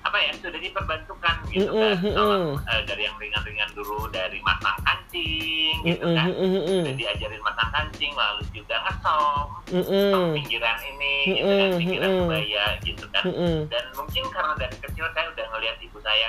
apa 0.00 0.16
ya 0.16 0.32
sudah 0.40 0.60
diperbantukan 0.60 1.36
gitu 1.52 1.70
kan 1.76 1.96
mm 2.00 2.12
-hmm. 2.16 2.56
uh, 2.56 2.82
dari 2.88 3.04
yang 3.04 3.16
ringan-ringan 3.20 3.70
dulu 3.76 4.08
dari 4.08 4.40
masang 4.40 4.78
kancing 4.80 5.76
gitu 5.84 6.06
kan 6.16 6.32
mm 6.32 6.40
-hmm. 6.40 6.82
jadi 6.88 6.96
diajarin 6.96 7.42
masang 7.44 7.70
kancing 7.70 8.12
lalu 8.16 8.42
juga 8.56 8.76
ngesong 8.88 9.46
mm 9.76 9.84
-hmm. 9.84 10.24
pinggiran 10.40 10.78
ini 10.96 11.16
mm 11.20 11.28
-hmm. 11.28 11.36
gitu 11.36 11.52
kan 11.52 11.70
pinggiran 11.76 12.10
kebaya 12.16 12.64
gitu 12.80 13.04
kan 13.12 13.22
mm 13.28 13.34
-hmm. 13.36 13.56
dan 13.68 13.84
mungkin 13.92 14.24
karena 14.32 14.52
dari 14.56 14.76
kecil 14.80 15.06
saya 15.12 15.26
udah 15.36 15.46
ngelihat 15.52 15.76
ibu 15.84 15.98
saya 16.00 16.28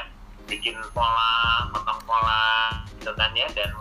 bikin 0.52 0.76
pola 0.92 1.72
potong 1.72 2.02
pola 2.04 2.76
gitu 3.00 3.12
kan 3.16 3.32
ya 3.32 3.48
dan 3.56 3.72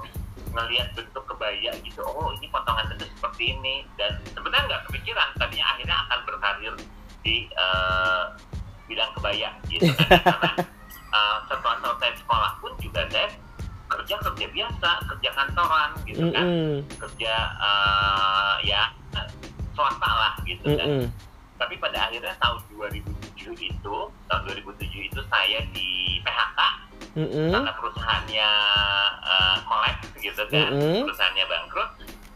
ngelihat 0.55 0.89
bentuk 0.95 1.25
kebaya 1.27 1.71
gitu 1.83 2.03
oh 2.03 2.31
ini 2.39 2.47
potongan 2.51 2.91
itu 2.95 3.07
seperti 3.11 3.59
ini 3.59 3.87
dan 3.99 4.19
sebenarnya 4.35 4.67
nggak 4.71 4.83
kepikiran 4.91 5.29
tadinya 5.39 5.67
akhirnya 5.75 5.97
akan 6.07 6.19
berkarir 6.27 6.75
di 7.21 7.47
uh, 7.55 8.35
bidang 8.91 9.11
kebaya 9.15 9.55
gitu 9.71 9.87
kan 9.95 10.19
karena 10.19 10.51
uh, 11.15 11.37
setelah 11.47 11.77
selesai 11.79 12.13
sekolah 12.27 12.51
pun 12.59 12.73
juga 12.83 13.07
saya 13.15 13.31
kerja 13.91 14.15
kerja 14.23 14.47
biasa 14.51 14.91
kerja 15.07 15.31
kantoran 15.35 15.91
gitu 16.07 16.27
kan 16.35 16.47
mm 16.47 16.55
-hmm. 16.55 16.75
kerja 16.99 17.35
uh, 17.59 18.55
ya 18.67 18.91
swasta 19.75 20.11
lah 20.11 20.35
gitu 20.47 20.67
mm 20.67 20.75
-hmm. 20.75 20.79
kan 20.79 20.91
tapi 21.61 21.75
pada 21.77 22.09
akhirnya 22.09 22.33
tahun 22.41 22.59
2007 22.73 23.53
itu 23.53 23.97
tahun 24.31 24.43
2007 24.49 25.11
itu 25.13 25.21
saya 25.29 25.59
di 25.75 26.19
PHK 26.23 26.61
mm 27.15 27.29
-hmm. 27.29 27.49
karena 27.53 27.73
perusahaannya 27.79 28.51
uh, 29.23 29.57
gitu 30.21 30.43
kan 30.51 30.71
mm 30.71 30.79
-hmm. 30.79 31.03
perusahaannya 31.07 31.45
bangkrut 31.47 31.91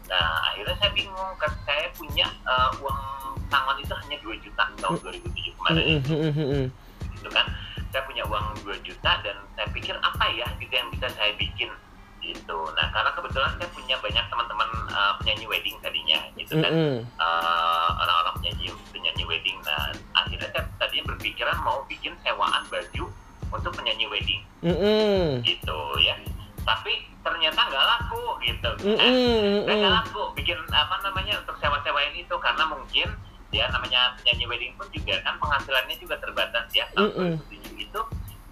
nah 0.05 0.53
akhirnya 0.53 0.75
saya 0.77 0.91
bingung 0.93 1.33
kan 1.41 1.51
saya 1.65 1.87
punya 1.97 2.27
uh, 2.45 2.69
uang 2.83 3.34
tangan 3.55 3.77
itu 3.79 3.93
hanya 3.95 4.17
2 4.19 4.43
juta 4.43 4.63
tahun 4.83 4.97
2007 4.99 5.55
kemarin. 5.55 5.85
Itu 7.15 7.29
kan? 7.31 7.45
Saya 7.95 8.03
punya 8.03 8.23
uang 8.27 8.45
2 8.67 8.75
juta 8.83 9.11
dan 9.23 9.37
saya 9.55 9.67
pikir 9.71 9.95
apa 10.03 10.25
ya 10.35 10.47
gitu 10.59 10.73
yang 10.75 10.91
bisa 10.91 11.07
saya 11.15 11.31
bikin 11.39 11.71
gitu. 12.19 12.57
Nah 12.75 12.91
karena 12.91 13.11
kebetulan 13.15 13.51
saya 13.55 13.69
punya 13.71 13.95
banyak 14.03 14.25
teman-teman 14.27 14.69
uh, 14.91 15.13
penyanyi 15.21 15.45
wedding 15.47 15.77
tadinya 15.79 16.19
gitu 16.35 16.59
kan? 16.59 16.71
Uh, 17.15 17.89
orang-orang 18.03 18.35
penyanyi 18.43 18.67
penyanyi 18.91 19.23
wedding. 19.23 19.57
Nah 19.63 19.95
akhirnya 20.19 20.51
saya 20.51 20.67
tadinya 20.75 21.15
berpikiran 21.15 21.55
mau 21.63 21.87
bikin 21.87 22.11
sewaan 22.25 22.67
baju 22.67 23.05
untuk 23.55 23.71
penyanyi 23.79 24.05
wedding. 24.11 24.41
Gitu 25.45 25.79
ya. 26.03 26.19
Tapi 26.65 27.07
ternyata 27.21 27.61
nggak 27.61 27.85
laku 27.85 28.25
gitu. 28.43 28.69
Mm 28.83 28.97
-hmm. 28.99 29.69
nggak 29.69 29.93
laku 30.03 30.21
bikin 30.35 30.57
apa 30.73 30.99
namanya 31.05 31.39
untuk 31.39 31.55
sewa-sewain 31.61 32.11
itu 32.17 32.35
karena 32.41 32.65
mungkin 32.67 33.07
ya 33.55 33.71
namanya 33.71 34.19
penyanyi 34.19 34.45
wedding 34.51 34.73
pun 34.75 34.87
juga 34.91 35.15
kan 35.23 35.39
penghasilannya 35.39 35.95
juga 35.95 36.15
terbatas 36.19 36.67
ya 36.75 36.85
tahun 36.91 37.07
mm 37.07 37.39
-mm. 37.39 37.79
itu 37.79 38.01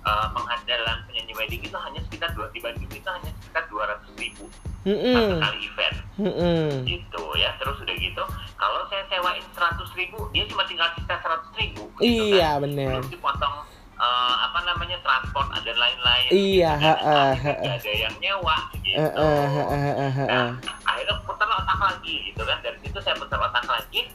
uh, 0.08 0.28
penghasilan 0.32 0.98
penyanyi 1.12 1.34
wedding 1.36 1.62
itu 1.64 1.78
hanya 1.78 2.00
sekitar 2.08 2.32
dua 2.32 2.48
di 2.56 2.60
Bandung 2.64 2.88
itu 2.88 3.10
hanya 3.12 3.32
sekitar 3.44 3.64
dua 3.68 3.84
ratus 3.92 4.12
ribu 4.16 4.46
mm 4.88 4.96
-mm. 4.96 5.16
satu 5.16 5.36
kali 5.44 5.60
event 5.68 5.98
mm 6.16 6.34
-mm. 6.34 6.68
gitu 6.88 7.24
ya 7.36 7.52
terus 7.60 7.78
udah 7.84 7.96
gitu 8.00 8.24
kalau 8.56 8.82
saya 8.88 9.04
sewain 9.12 9.44
seratus 9.52 9.90
ribu 10.00 10.20
dia 10.32 10.48
cuma 10.48 10.64
tinggal 10.64 10.88
sisa 10.96 11.16
seratus 11.20 11.52
ribu 11.60 11.84
gitu 12.00 12.32
iya 12.32 12.56
kan. 12.56 12.64
benar 12.64 12.88
belum 13.04 13.12
dipotong 13.12 13.56
uh, 14.00 14.36
apa 14.48 14.60
namanya 14.64 14.98
transport 15.04 15.48
dan 15.52 15.78
lain-lain 15.78 16.30
iya 16.32 16.72
gitu, 16.80 17.04
kan. 17.04 17.76
ada 17.76 17.92
yang 17.92 18.16
nyewa 18.24 18.58
gitu 18.80 19.00
uh, 19.00 19.12
uh, 19.20 19.44
uh, 19.52 19.68
uh, 19.68 19.94
uh, 20.00 20.20
uh. 20.20 20.28
nah 20.28 20.76
akhirnya 20.88 21.16
putar 21.28 21.48
otak 21.52 21.80
lagi 21.80 22.16
gitu 22.32 22.42
kan 22.48 22.58
dari 22.64 22.78
situ 22.84 23.00
saya 23.04 23.16
putar 23.20 23.40
otak 23.40 23.66
lagi 23.68 24.08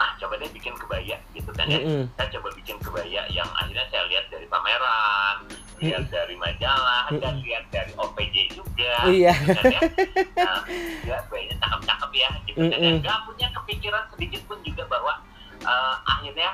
ah 0.00 0.16
coba 0.16 0.40
deh 0.40 0.48
bikin 0.56 0.72
kebaya 0.80 1.16
gitu 1.36 1.50
kan 1.52 1.68
ya. 1.68 1.76
Mm 1.76 1.84
-hmm. 1.84 2.04
saya 2.16 2.28
coba 2.40 2.48
bikin 2.56 2.76
kebaya 2.80 3.22
yang 3.28 3.48
akhirnya 3.52 3.84
saya 3.92 4.08
lihat 4.08 4.24
dari 4.32 4.46
pameran 4.48 5.36
lihat 5.80 6.04
dari 6.08 6.36
majalah 6.36 7.08
mm 7.08 7.16
-hmm. 7.16 7.22
dan 7.24 7.34
lihat 7.44 7.64
dari 7.68 7.92
OPJ 7.96 8.36
juga 8.56 8.94
iya. 9.08 9.32
gitu 9.36 9.52
kan 9.56 9.64
ya. 9.68 9.80
Nah, 10.40 10.64
ya 11.04 11.18
cakep-cakep 11.60 12.10
ya 12.16 12.30
gitu 12.48 12.58
mm 12.60 12.64
-hmm. 12.64 12.72
kan 12.72 12.80
ya. 12.80 12.92
Nggak 13.04 13.20
punya 13.28 13.48
kepikiran 13.52 14.04
sedikit 14.16 14.40
pun 14.48 14.58
juga 14.64 14.82
bahwa 14.88 15.12
uh, 15.68 15.96
akhirnya 16.08 16.50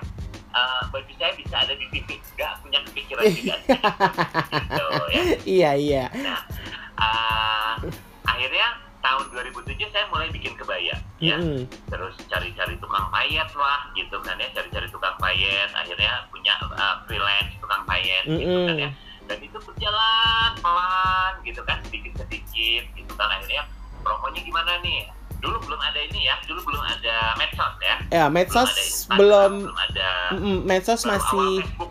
uh, 0.51 0.83
baju 0.91 1.13
saya 1.19 1.33
bisa 1.39 1.55
ada 1.55 1.75
di 1.79 1.87
TV. 1.95 2.19
Nggak 2.35 2.53
punya 2.67 2.79
kepikiran 2.91 3.23
juga 3.31 3.55
gitu 3.63 3.75
ya. 3.79 5.23
Iya 5.57 5.71
iya. 5.79 6.05
Nah 6.19 6.41
uh, 6.99 7.75
akhirnya 8.27 8.86
tahun 9.07 9.25
2007 9.55 9.95
saya 9.95 10.05
mulai 10.11 10.27
bikin 10.35 10.59
kebaya 10.59 10.99
ya. 11.23 11.39
Mm. 11.39 11.71
terus 11.87 12.19
cari-cari 12.27 12.75
tukang 12.83 13.07
payet 13.15 13.47
lah 13.55 13.81
gitu 13.95 14.19
kan 14.27 14.35
ya. 14.35 14.51
Cari-cari 14.51 14.91
tukang 14.91 15.15
payet 15.23 15.71
akhirnya 15.71 16.27
punya 16.35 16.59
uh, 16.75 16.99
freelance 17.07 17.55
tukang 17.63 17.87
payet 17.87 18.27
mm. 18.27 18.39
gitu 18.43 18.59
kan 18.67 18.77
ya. 18.77 18.91
Dan 19.27 19.39
itu 19.43 19.59
berjalan 19.63 20.51
pelan 20.59 21.33
gitu 21.47 21.63
kan 21.63 21.79
sedikit-sedikit 21.87 22.85
gitu 22.99 23.13
kan. 23.15 23.31
Akhirnya 23.31 23.63
promonya 24.03 24.43
gimana 24.43 24.83
nih? 24.83 25.07
Dulu 25.39 25.57
belum 25.63 25.79
ada 25.79 26.01
ini 26.03 26.27
ya 26.27 26.35
dulu 26.51 26.61
belum 26.67 26.83
ada 26.83 27.17
medsos 27.39 27.75
ya. 27.79 27.97
Ya 28.11 28.25
medsos 28.27 28.71
belum, 29.15 29.71
belum 29.71 29.79
ada 29.93 30.11
mm, 30.35 30.59
medsos 30.67 31.07
masih 31.07 31.63
awal 31.63 31.87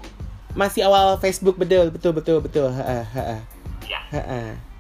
masih 0.55 0.81
awal 0.87 1.07
Facebook 1.23 1.55
betul 1.55 1.87
betul 1.95 2.11
betul 2.11 2.37
betul. 2.43 2.67
Ha, 2.75 2.83
ha, 2.83 3.23
ha. 3.23 3.37
ya. 3.87 3.99
Ha, 4.11 4.19
ha. 4.19 4.74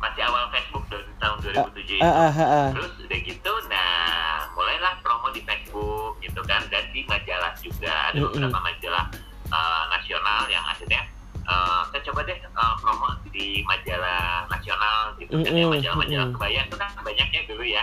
2007 1.63 1.95
itu. 1.95 2.03
Uh, 2.03 2.07
uh, 2.07 2.31
uh, 2.31 2.41
uh. 2.41 2.67
Terus 2.75 2.91
udah 2.99 3.19
gitu, 3.23 3.51
nah 3.71 4.49
mulailah 4.55 4.93
promo 5.03 5.27
di 5.31 5.41
Facebook 5.43 6.19
gitu 6.19 6.41
kan 6.47 6.61
dan 6.71 6.83
di 6.91 7.01
majalah 7.07 7.51
juga 7.59 8.11
ada 8.11 8.19
beberapa 8.19 8.59
majalah 8.59 9.05
uh, 9.51 9.83
nasional 9.91 10.47
yang 10.47 10.63
akhirnya 10.63 11.01
uh, 11.47 11.83
saya 11.91 12.01
coba 12.11 12.19
deh 12.25 12.39
uh, 12.55 12.75
promo 12.79 13.07
di 13.29 13.61
majalah 13.67 14.47
nasional 14.47 15.13
gitu 15.19 15.43
kan 15.43 15.51
ya 15.51 15.65
majalah-majalah 15.67 16.27
kebaya 16.35 16.59
itu 16.65 16.75
kan 16.79 16.89
banyaknya 17.03 17.39
dulu 17.47 17.63
ya. 17.63 17.81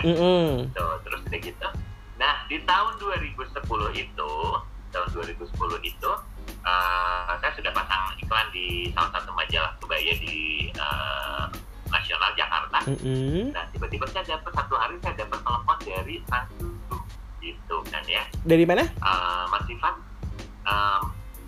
Tuh, 0.73 0.93
terus 1.05 1.21
udah 1.29 1.39
gitu. 1.39 1.67
Nah 2.17 2.33
di 2.49 2.57
tahun 2.65 2.93
2010 2.97 3.53
itu 3.97 4.33
tahun 4.93 5.07
2010 5.09 5.89
itu 5.89 6.11
uh, 6.65 7.31
saya 7.41 7.51
sudah 7.57 7.71
pasang 7.73 8.13
iklan 8.21 8.47
di 8.53 8.93
salah 8.93 9.09
satu 9.17 9.31
majalah 9.33 9.73
kebaya 9.81 10.13
di 10.21 10.69
uh, 10.77 11.49
nasional 11.93 12.31
Jakarta. 12.33 12.79
Mm 12.89 12.97
-hmm. 12.97 13.43
Nah 13.53 13.65
tiba-tiba 13.69 14.05
saya 14.09 14.25
dapat 14.25 14.51
satu 14.57 14.75
hari 14.75 14.97
saya 15.05 15.15
dapat 15.21 15.39
telepon 15.45 15.77
dari 15.85 16.15
Trans 16.25 16.49
gitu 17.37 17.77
kan 17.93 18.03
ya. 18.09 18.23
Dari 18.41 18.65
mana? 18.65 18.89
Uh, 18.97 19.45
Mas 19.53 19.69
Ivan 19.69 19.95
um, 20.65 21.01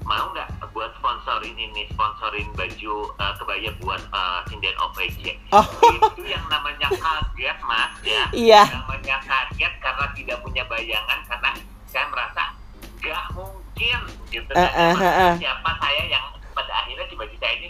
mau 0.06 0.30
nggak 0.38 0.70
buat 0.70 0.94
sponsorin 1.02 1.58
ini 1.58 1.90
sponsorin 1.90 2.46
baju 2.54 3.10
uh, 3.18 3.34
kebaya 3.42 3.74
buat 3.82 4.02
uh, 4.14 4.46
Indian 4.54 4.78
OVJ 4.78 5.34
oh. 5.50 5.66
itu 5.90 6.30
yang 6.30 6.46
namanya 6.46 6.94
kaget 6.94 7.58
mas 7.66 7.94
ya 8.06 8.24
iya 8.30 8.64
namanya 8.70 9.18
kaget 9.26 9.74
karena 9.82 10.06
tidak 10.14 10.38
punya 10.46 10.62
bayangan 10.70 11.20
karena 11.26 11.50
saya 11.90 12.06
merasa 12.14 12.54
nggak 13.02 13.26
mungkin 13.34 14.00
gitu 14.30 14.52
uh, 14.54 14.62
uh, 14.62 14.94
uh, 14.94 15.10
uh. 15.10 15.34
siapa 15.42 15.70
saya 15.82 16.04
yang 16.06 16.26
pada 16.54 16.72
akhirnya 16.86 17.06
si 17.10 17.16
baju 17.18 17.36
saya 17.42 17.54
ini 17.58 17.68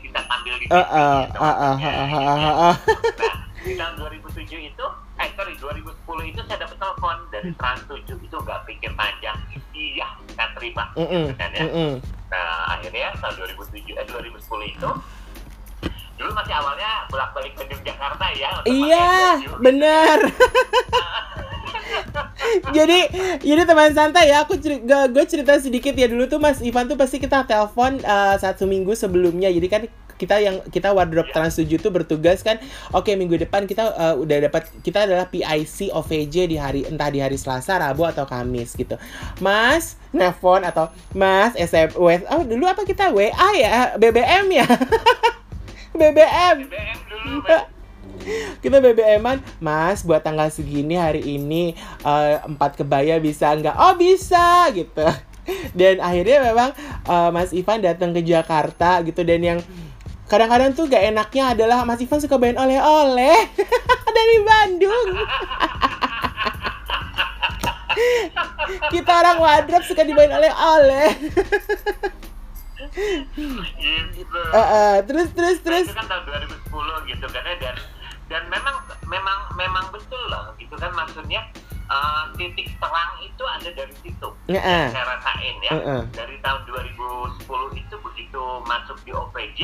di 0.59 0.65
uh, 0.71 0.77
uh, 0.77 1.19
gitu, 1.27 1.39
uh, 1.39 1.45
uh, 1.45 1.75
uh, 1.75 1.95
uh, 1.95 2.38
uh, 2.39 2.55
uh. 2.71 2.75
Nah, 3.65 3.75
tahun 3.81 3.93
2007 3.97 4.69
itu, 4.69 4.85
eh 5.17 5.29
sorry 5.33 5.53
2010 5.57 6.31
itu 6.31 6.41
saya 6.45 6.57
dapat 6.62 6.77
telepon 6.77 7.17
dari 7.33 7.50
Trans 7.57 7.81
7 7.89 8.05
itu 8.05 8.35
nggak 8.35 8.59
pikir 8.69 8.91
panjang, 8.93 9.38
iya 9.74 10.07
saya 10.38 10.50
terima, 10.53 10.85
mm 10.93 11.07
-mm, 11.07 11.25
kan 11.35 11.50
ya. 11.51 11.65
Mm 11.65 11.71
-mm. 11.74 11.91
Nah 12.29 12.77
akhirnya 12.77 13.09
tahun 13.19 13.35
2007 13.57 13.97
eh 13.97 14.05
2010 14.05 14.74
itu 14.77 14.89
dulu 16.15 16.31
masih 16.31 16.55
awalnya 16.55 17.03
bolak-balik 17.12 17.59
ke 17.59 17.75
Jakarta 17.83 18.31
ya 18.39 18.63
iya 18.63 19.35
benar 19.59 20.24
jadi 22.75 23.00
jadi 23.41 23.62
teman 23.67 23.91
santai 23.93 24.31
ya 24.31 24.45
aku 24.45 24.57
cerita 24.57 25.07
gue 25.09 25.25
cerita 25.27 25.53
sedikit 25.59 25.93
ya. 25.95 26.07
Dulu 26.09 26.25
tuh 26.29 26.39
Mas 26.41 26.62
Ivan 26.62 26.88
tuh 26.88 26.97
pasti 26.97 27.17
kita 27.21 27.45
telepon 27.45 28.00
uh, 28.03 28.35
satu 28.39 28.65
minggu 28.65 28.93
sebelumnya. 28.95 29.51
Jadi 29.51 29.67
kan 29.67 29.83
kita 30.15 30.39
yang 30.39 30.63
kita 30.72 30.91
wardrobe 30.95 31.31
Trans 31.31 31.60
7 31.60 31.67
itu 31.67 31.89
bertugas 31.91 32.39
kan 32.41 32.60
oke 32.95 33.07
okay, 33.07 33.19
minggu 33.19 33.36
depan 33.36 33.67
kita 33.67 33.91
uh, 33.95 34.15
udah 34.15 34.48
dapat 34.48 34.67
kita 34.81 35.07
adalah 35.07 35.27
PIC 35.27 35.91
OVJ 35.91 36.36
di 36.50 36.57
hari 36.60 36.88
entah 36.88 37.12
di 37.12 37.19
hari 37.19 37.36
Selasa, 37.36 37.77
Rabu 37.79 38.07
atau 38.07 38.24
Kamis 38.24 38.75
gitu. 38.75 38.95
Mas 39.43 40.00
nelfon 40.15 40.63
atau 40.63 40.88
Mas 41.12 41.53
SMS 41.60 42.24
oh 42.31 42.41
dulu 42.48 42.63
apa 42.67 42.88
kita 42.88 43.12
WA 43.12 43.50
ya 43.60 44.00
BBM 44.00 44.48
ya 44.51 44.67
BBM. 45.95 46.55
BBM 46.67 47.00
dulu. 47.07 47.57
kita 48.60 48.81
BBM-an, 48.81 49.38
Mas 49.62 50.01
buat 50.01 50.19
tanggal 50.25 50.50
segini 50.50 50.98
hari 50.98 51.24
ini 51.24 51.77
uh, 52.03 52.41
empat 52.43 52.75
kebaya 52.81 53.22
bisa 53.22 53.53
nggak? 53.55 53.75
Oh 53.75 53.93
bisa 53.95 54.67
gitu. 54.75 55.05
Dan 55.77 56.01
akhirnya 56.01 56.51
memang 56.51 56.69
uh, 57.05 57.29
Mas 57.29 57.53
Ivan 57.53 57.86
datang 57.86 58.12
ke 58.12 58.25
Jakarta 58.25 59.00
gitu 59.05 59.22
dan 59.22 59.41
yang 59.45 59.60
kadang-kadang 60.25 60.74
tuh 60.74 60.89
gak 60.89 61.05
enaknya 61.05 61.53
adalah 61.53 61.86
Mas 61.86 62.01
Ivan 62.01 62.17
suka 62.17 62.41
bawain 62.41 62.58
oleh-oleh 62.58 63.38
dari 64.17 64.38
Bandung. 64.41 65.10
Kita 68.91 69.12
orang 69.24 69.39
wardrobe 69.39 69.88
suka 69.88 70.03
dibawain 70.03 70.34
oleh-oleh. 70.34 71.10
gitu. 74.15 74.39
Uh, 74.51 74.60
uh, 74.60 74.94
terus 75.03 75.27
terus 75.36 75.58
nah, 75.62 75.65
terus. 75.67 75.86
itu 75.88 75.96
kan 75.96 76.08
tahun 76.08 76.24
2010 76.72 77.12
gitu 77.12 77.25
kan 77.27 77.44
ya 77.44 77.55
dan 77.60 77.75
dan 78.32 78.44
memang 78.48 78.75
memang 79.05 79.39
memang 79.60 79.86
betul 79.91 80.20
loh 80.32 80.55
gitu 80.58 80.75
kan 80.79 80.91
maksudnya 80.96 81.44
uh, 81.91 82.32
titik 82.39 82.72
terang 82.79 83.12
itu 83.22 83.44
ada 83.44 83.70
dari 83.72 83.96
situ. 84.00 84.29
Uh. 84.50 84.88
Saya 84.91 85.05
rasain 85.08 85.55
ya. 85.63 85.72
Uh, 85.72 85.79
uh. 85.79 86.01
Dari 86.15 86.36
tahun 86.39 86.62
2010 86.67 87.79
itu 87.79 87.96
begitu 88.00 88.44
masuk 88.65 88.98
di 89.03 89.12
OPJ 89.12 89.60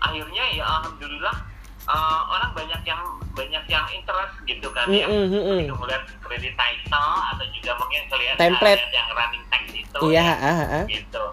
akhirnya 0.00 0.44
ya 0.52 0.64
alhamdulillah 0.64 1.36
uh, 1.84 2.20
orang 2.28 2.50
banyak 2.52 2.82
yang 2.84 3.02
banyak 3.32 3.64
yang 3.66 3.86
interest 3.90 4.34
gitu 4.44 4.68
kan 4.74 4.86
ya 4.90 5.06
Mm, 5.06 5.14
mm, 5.14 5.26
mm, 5.30 5.42
mm. 5.42 5.56
Begitu 5.62 5.74
melihat 5.76 6.02
kredit 6.20 6.54
title 6.54 7.12
atau 7.32 7.44
juga 7.54 7.72
mungkin 7.78 8.00
kalian 8.10 8.34
Template. 8.36 8.82
yang 8.90 9.08
running 9.12 9.44
text 9.46 9.72
itu 9.72 9.98
Iya, 10.10 10.26
ya, 10.26 10.32
uh, 10.42 10.62
uh. 10.82 10.84
gitu 10.86 11.24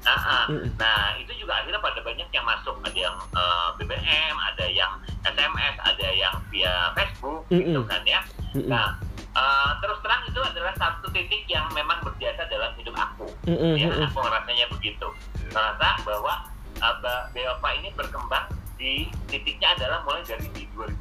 nah, 0.00 0.16
ah. 0.16 0.44
Mm, 0.48 0.56
mm. 0.56 0.70
nah 0.78 1.00
itu 1.18 1.32
juga 1.36 1.52
akhirnya 1.58 1.78
pada 1.78 2.00
banyak 2.00 2.28
yang 2.30 2.44
masuk 2.46 2.74
ada 2.80 2.96
yang 2.96 3.16
uh, 3.34 3.68
BBM 3.76 4.34
ada 4.38 4.64
yang 4.66 4.92
SMS 5.20 5.74
ada 5.82 6.08
yang 6.08 6.34
via 6.48 6.74
Facebook 6.96 7.44
Mm, 7.50 7.60
gitu 7.60 7.80
mm. 7.82 7.88
kan 7.90 8.02
ya 8.06 8.20
Mm, 8.50 8.62
mm. 8.62 8.68
nah 8.70 8.86
uh, 9.34 9.70
terus 9.78 9.98
terang 10.00 10.22
itu 10.24 10.40
adalah 10.40 10.72
satu 10.74 11.06
titik 11.10 11.44
yang 11.46 11.66
memang 11.70 11.98
berjasa 12.00 12.46
dalam 12.48 12.72
hidup 12.78 12.94
aku 12.96 13.26
Mm, 13.44 13.58
mm, 13.58 13.74
ya 13.76 13.88
aku 14.06 14.18
ngerasanya 14.22 14.66
begitu 14.70 15.08
merasa 15.50 15.88
bahwa 16.06 16.34
uh, 16.80 16.96
Beopa 17.30 17.68
ini 17.74 17.88
berkembang 17.92 18.46
di 18.74 19.04
titiknya 19.26 19.76
adalah 19.76 20.00
mulai 20.02 20.24
dari 20.24 20.48
di 20.50 20.64
2010 20.72 20.96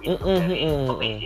itu 0.00 0.14
Mm, 0.14 0.18
mm, 0.22 0.38
dari. 0.38 0.56
OPJ 0.86 1.22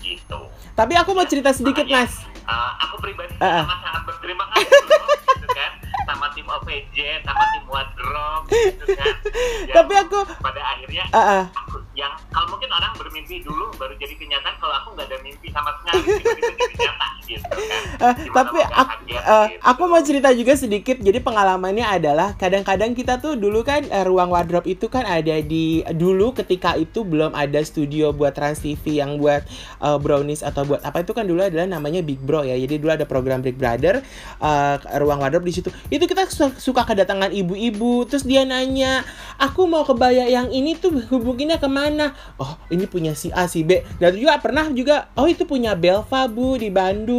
gitu 0.00 0.40
Tapi 0.74 0.92
aku 0.94 1.14
mau 1.14 1.22
cerita 1.22 1.54
sedikit, 1.54 1.86
Makanya, 1.86 2.02
Mas. 2.02 2.14
uh, 2.44 2.72
aku 2.80 2.98
pribadi 2.98 3.30
Ah, 3.38 3.46
ah. 3.46 3.62
sangat 3.62 3.78
sangat 3.80 4.02
berterima 4.04 4.44
kasih 4.50 4.66
gitu 4.66 5.48
kan 5.48 5.72
sama 6.04 6.26
tim 6.30 6.44
OPJ 6.44 6.96
sama 7.22 7.44
tim 7.48 7.64
Wardrobe 7.64 8.46
gitu 8.50 8.84
kan 8.92 9.14
Tapi 9.78 9.92
aku 9.96 10.18
pada 10.36 10.60
akhirnya 10.66 11.04
uh, 11.08 11.18
uh. 11.18 11.42
aku 11.54 11.78
yang 11.94 12.10
kalau 12.28 12.50
mungkin 12.50 12.68
orang 12.68 12.90
bermimpi 12.94 13.38
dulu 13.40 13.70
baru 13.78 13.94
jadi 13.94 14.12
kenyataan 14.12 14.58
kalau 14.58 14.74
aku 14.74 14.98
nggak 14.98 15.06
ada 15.06 15.18
mimpi 15.22 15.48
sama 15.48 15.70
sekali 15.78 16.02
jadi 16.18 16.42
nyata 16.82 17.06
gitu 17.26 17.44
kan 17.48 17.82
Eh, 17.94 18.14
Gimana 18.26 18.34
tapi 18.34 18.58
aku, 18.60 18.94
eh, 19.08 19.46
gitu. 19.48 19.62
aku 19.62 19.82
mau 19.86 20.02
cerita 20.02 20.28
juga 20.30 20.52
sedikit. 20.54 20.96
Jadi 20.98 21.18
pengalamannya 21.18 21.86
adalah 21.86 22.34
kadang-kadang 22.34 22.92
kita 22.92 23.16
tuh 23.16 23.34
dulu 23.34 23.62
kan 23.62 23.86
eh, 23.86 24.04
ruang 24.04 24.28
wardrobe 24.28 24.66
itu 24.66 24.90
kan 24.90 25.06
ada 25.06 25.38
di 25.40 25.80
dulu 25.94 26.34
ketika 26.34 26.74
itu 26.74 27.06
belum 27.06 27.32
ada 27.32 27.62
studio 27.62 28.10
buat 28.10 28.34
Trans 28.34 28.60
TV 28.60 28.98
yang 28.98 29.16
buat 29.16 29.46
eh, 29.80 29.98
brownies 29.98 30.42
atau 30.42 30.66
buat 30.66 30.82
apa 30.82 31.00
itu 31.00 31.14
kan 31.14 31.24
dulu 31.24 31.40
adalah 31.40 31.64
namanya 31.64 32.02
Big 32.02 32.18
Bro 32.18 32.44
ya. 32.44 32.58
Jadi 32.58 32.82
dulu 32.82 32.90
ada 32.92 33.06
program 33.06 33.40
Big 33.40 33.54
Brother 33.56 34.02
eh, 34.42 34.76
ruang 34.98 35.22
wardrobe 35.22 35.46
di 35.46 35.54
situ. 35.54 35.70
Itu 35.88 36.04
kita 36.04 36.26
su- 36.28 36.58
suka 36.58 36.82
kedatangan 36.84 37.30
ibu-ibu 37.30 38.04
terus 38.04 38.26
dia 38.26 38.42
nanya, 38.42 39.06
"Aku 39.38 39.64
mau 39.64 39.86
kebaya 39.86 40.26
yang 40.26 40.50
ini 40.50 40.74
tuh 40.74 40.92
hubunginnya 41.08 41.56
ke 41.56 41.68
mana?" 41.70 42.12
Oh, 42.36 42.58
ini 42.68 42.84
punya 42.84 43.14
si 43.14 43.30
A, 43.30 43.46
si 43.46 43.62
B. 43.62 43.80
Dan 43.96 44.18
juga 44.18 44.36
pernah 44.42 44.66
juga, 44.74 45.08
oh 45.14 45.24
itu 45.24 45.46
punya 45.46 45.78
Belva 45.78 46.26
Bu 46.26 46.58
di 46.58 46.68
Bandung. 46.68 47.13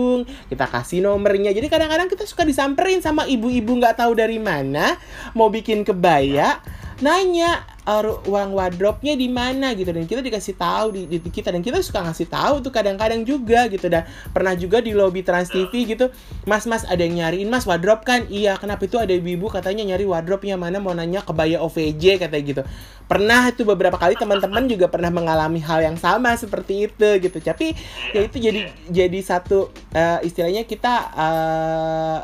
Kita 0.49 0.65
kasih 0.65 1.03
nomornya. 1.03 1.51
Jadi 1.51 1.67
kadang-kadang 1.67 2.08
kita 2.08 2.23
suka 2.23 2.47
disamperin 2.47 3.03
sama 3.03 3.27
ibu-ibu 3.27 3.75
nggak 3.77 4.01
tahu 4.01 4.15
dari 4.15 4.39
mana 4.39 4.95
mau 5.36 5.51
bikin 5.51 5.84
kebaya, 5.84 6.63
nanya 7.03 7.75
"Eh, 7.86 8.02
ru- 8.02 8.21
uang 8.26 8.58
wardrobe-nya 8.58 9.13
di 9.13 9.30
mana? 9.30 9.78
gitu. 9.78 9.93
Dan 9.93 10.10
kita 10.10 10.26
dikasih 10.26 10.58
tahu 10.58 10.88
di, 10.98 11.02
di 11.06 11.30
kita. 11.30 11.54
Dan 11.54 11.62
kita 11.62 11.78
suka 11.86 12.02
ngasih 12.02 12.26
tahu 12.26 12.65
tuh 12.65 12.74
kadang-kadang 12.74 13.21
juga 13.21 13.69
gitu. 13.69 13.86
Dan 13.86 14.10
pernah 14.34 14.58
juga 14.58 14.82
di 14.82 14.89
lobby 14.91 15.21
Trans 15.21 15.54
TV 15.54 15.86
gitu 15.86 16.10
mas 16.50 16.65
mas 16.65 16.82
ada 16.86 17.02
yang 17.02 17.21
nyariin 17.21 17.45
mas 17.45 17.65
wardrobe 17.69 18.02
kan? 18.02 18.26
Iya 18.28 18.58
kenapa 18.58 18.89
itu 18.89 18.98
ada 18.98 19.13
ibu-ibu 19.13 19.50
katanya 19.54 19.86
nyari 19.86 20.06
wardrobe-nya 20.06 20.58
mana 20.58 20.82
mau 20.82 20.93
nanya 20.98 21.21
kebaya 21.21 21.62
OVJ 21.62 22.21
katanya 22.26 22.43
gitu. 22.43 22.62
Pernah 23.06 23.54
itu 23.54 23.62
beberapa 23.62 24.02
kali 24.02 24.17
teman-teman 24.17 24.65
juga 24.65 24.89
pernah 24.89 25.13
mengalami 25.13 25.62
hal 25.62 25.86
yang 25.86 25.98
sama 26.02 26.34
seperti 26.34 26.89
itu 26.89 27.10
gitu. 27.21 27.38
Tapi 27.38 27.78
ya 28.17 28.21
itu 28.26 28.38
jadi 28.41 28.60
jadi 28.89 29.19
satu 29.21 29.69
eh, 29.93 30.26
istilahnya 30.26 30.65
kita 30.65 30.93
eh, 31.13 32.17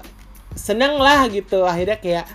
seneng 0.58 0.98
lah 0.98 1.30
gitu. 1.30 1.64
Akhirnya 1.64 2.02
kayak 2.02 2.26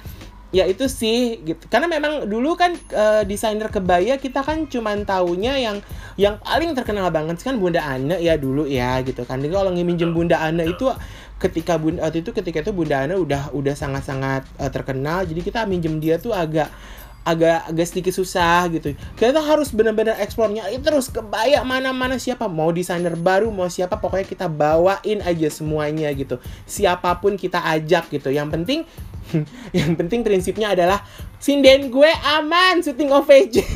ya 0.56 0.64
itu 0.64 0.88
sih 0.88 1.44
gitu 1.44 1.68
karena 1.68 1.84
memang 1.84 2.24
dulu 2.24 2.56
kan 2.56 2.72
eh, 2.72 3.22
desainer 3.28 3.68
kebaya 3.68 4.16
kita 4.16 4.40
kan 4.40 4.64
cuman 4.64 5.04
taunya 5.04 5.60
yang 5.60 5.84
yang 6.16 6.40
paling 6.40 6.72
terkenal 6.72 7.12
banget 7.12 7.44
kan 7.44 7.60
Bunda 7.60 7.84
Ana 7.84 8.16
ya 8.16 8.40
dulu 8.40 8.64
ya 8.64 9.04
gitu 9.04 9.28
kan 9.28 9.44
jadi 9.44 9.52
kalau 9.52 9.76
ngeminjem 9.76 10.16
Bunda 10.16 10.40
Ana 10.40 10.64
itu 10.64 10.88
ketika 11.36 11.76
Bunda 11.76 12.08
waktu 12.08 12.24
itu 12.24 12.32
ketika 12.32 12.64
itu 12.64 12.72
Bunda 12.72 13.04
Ana 13.04 13.20
udah 13.20 13.52
udah 13.52 13.74
sangat-sangat 13.76 14.48
eh, 14.56 14.70
terkenal 14.72 15.28
jadi 15.28 15.44
kita 15.44 15.68
minjem 15.68 16.00
dia 16.00 16.16
tuh 16.16 16.32
agak 16.32 16.72
agak 17.26 17.74
agak 17.74 17.86
sedikit 17.90 18.14
susah 18.14 18.70
gitu. 18.70 18.94
Kita 19.18 19.42
harus 19.42 19.74
benar-benar 19.74 20.14
eksplor 20.22 20.46
nyari 20.46 20.78
terus 20.78 21.10
kebaya 21.10 21.66
mana-mana 21.66 22.22
siapa 22.22 22.46
mau 22.46 22.70
desainer 22.70 23.18
baru 23.18 23.50
mau 23.50 23.66
siapa 23.66 23.98
pokoknya 23.98 24.30
kita 24.30 24.46
bawain 24.46 25.18
aja 25.26 25.48
semuanya 25.50 26.06
gitu. 26.14 26.38
Siapa 26.70 27.18
pun 27.18 27.34
kita 27.34 27.58
ajak 27.66 28.14
gitu. 28.14 28.30
Yang 28.30 28.48
penting 28.54 28.80
yang 29.78 29.94
penting 29.94 30.22
prinsipnya 30.22 30.72
adalah 30.72 31.02
sinden 31.38 31.90
gue 31.90 32.10
aman 32.38 32.80
syuting 32.80 33.10
OVJ 33.12 33.56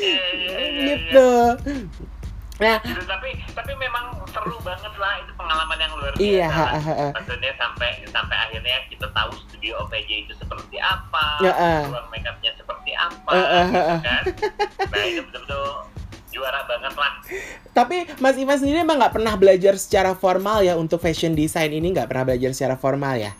Iya, 0.00 0.26
iya, 0.32 0.56
iya, 0.56 0.94
gitu. 0.96 1.30
Nah, 2.60 2.76
gitu 2.84 3.02
tapi 3.08 3.30
tapi 3.56 3.72
memang 3.76 4.12
seru 4.28 4.56
banget 4.60 4.92
lah 5.00 5.16
itu 5.24 5.32
pengalaman 5.32 5.78
yang 5.80 5.92
luar 5.96 6.12
biasa 6.12 6.20
Iya, 6.20 6.48
ha, 6.48 6.66
ha, 6.76 6.92
ha. 6.92 7.08
maksudnya 7.16 7.52
sampai 7.56 7.90
sampai 8.04 8.36
akhirnya 8.36 8.76
kita 8.92 9.08
tahu 9.16 9.32
studio 9.48 9.80
OPJ 9.84 10.28
itu 10.28 10.32
seperti 10.36 10.76
apa 10.76 11.40
Ya, 11.40 11.52
ah. 11.56 11.82
ruang 11.88 12.08
makeupnya 12.12 12.52
seperti 12.56 12.92
apa 12.92 13.30
Eh, 13.32 13.40
eh, 13.40 13.64
gitu 13.64 13.80
eh. 13.80 14.00
kan 14.04 14.22
nah 14.92 15.02
itu 15.08 15.20
betul-betul 15.24 15.64
juara 16.30 16.62
banget 16.64 16.94
lah 16.94 17.12
tapi 17.70 18.06
Mas 18.18 18.34
Ivan 18.34 18.58
sendiri 18.58 18.82
emang 18.82 18.98
nggak 18.98 19.14
pernah 19.14 19.34
belajar 19.34 19.74
secara 19.78 20.14
formal 20.14 20.62
ya 20.62 20.74
untuk 20.74 20.98
fashion 20.98 21.34
design 21.34 21.70
ini 21.70 21.90
nggak 21.90 22.10
pernah 22.10 22.24
belajar 22.26 22.50
secara 22.50 22.74
formal 22.74 23.14
ya? 23.14 23.32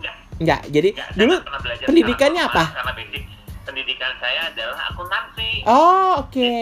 Nggak, 0.00 0.14
Nggak. 0.40 0.60
Jadi 0.72 0.88
nggak, 0.92 1.08
dulu 1.14 1.34
pendidikannya 1.84 2.42
apa? 2.42 2.64
basic 2.96 3.24
pendidikan 3.64 4.12
saya 4.20 4.52
adalah 4.52 4.78
akuntansi 4.92 5.64
Oh, 5.64 6.20
oke. 6.20 6.52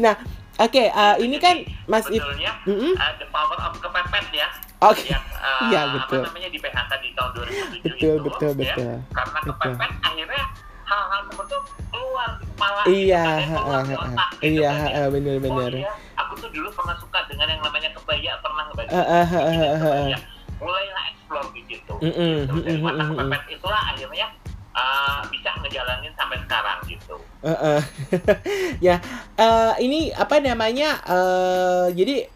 Nah, 0.00 0.14
oke, 0.56 0.82
uh, 0.88 1.16
ini 1.20 1.36
kan 1.36 1.56
Mas 1.84 2.04
Ivan. 2.08 2.24
sebetulnya 2.24 2.52
Mm-mm. 2.64 2.92
uh, 2.96 3.12
the 3.20 3.26
power 3.28 3.58
of 3.60 3.76
kepepet 3.76 4.26
ya 4.32 4.48
Oke. 4.80 5.04
yang 5.08 5.24
uh, 5.36 5.66
Iya, 5.72 5.82
betul. 5.92 6.20
apa 6.20 6.28
namanya 6.32 6.48
di 6.52 6.58
PHK 6.60 6.92
di 7.00 7.08
tahun 7.12 7.30
2007 7.32 7.84
Betul, 7.84 8.16
itu 8.16 8.24
betul, 8.24 8.50
ya, 8.52 8.56
betul. 8.60 8.92
karena 9.12 9.38
Betul. 9.40 9.52
kepepet 9.56 9.90
akhirnya 10.00 10.44
hal-hal 10.86 11.20
seperti 11.26 11.50
itu 11.50 11.58
keluar 11.90 12.30
kepala 12.56 12.80
Iya, 12.84 13.24
gitu 13.36 13.52
kan, 13.52 13.84
ya, 13.84 13.84
ha, 13.92 13.96
otak 14.00 14.16
ha. 14.26 14.34
gitu 14.34 14.48
iya, 14.48 14.70
kan, 14.72 14.88
ya. 14.88 14.96
ha, 14.96 15.10
bener-bener. 15.12 15.70
oh 15.70 15.78
iya 15.78 15.92
aku 16.16 16.32
tuh 16.40 16.48
dulu 16.48 16.68
pernah 16.72 16.96
suka 16.96 17.18
dengan 17.28 17.46
yang 17.46 17.60
namanya 17.60 17.90
kebaya 17.92 18.32
pernah 18.40 18.62
ngebaca 18.66 18.90
Ah, 18.90 18.96
ah, 18.96 19.04
ah, 19.04 19.22
bikin 19.22 19.36
ah, 19.36 19.68
ah, 19.68 19.76
kebaya. 19.76 20.18
mulailah 20.56 21.04
explore 21.06 21.48
di 21.52 21.62
situ 21.66 21.94
Mm-mm, 21.98 22.34
gitu. 22.42 22.54
dari 22.56 22.72
mm-mm, 22.72 22.80
mata 22.82 23.02
mm-mm. 23.04 23.18
kepepet 23.20 23.42
itulah 23.52 23.82
akhirnya 23.86 24.26
uh, 24.72 25.20
bisa 25.28 25.50
ngejalanin 25.60 26.12
sampai 26.12 26.38
sekarang 26.40 26.78
gitu 26.86 27.16
Heeh. 27.42 27.80
ya, 28.88 28.96
eh, 29.36 29.72
ini 29.78 30.10
apa 30.10 30.40
namanya? 30.40 30.98
eh 31.04 31.86
jadi 31.92 32.26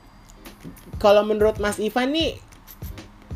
kalau 0.96 1.24
menurut 1.24 1.56
Mas 1.56 1.80
Ivan 1.80 2.12
nih 2.12 2.36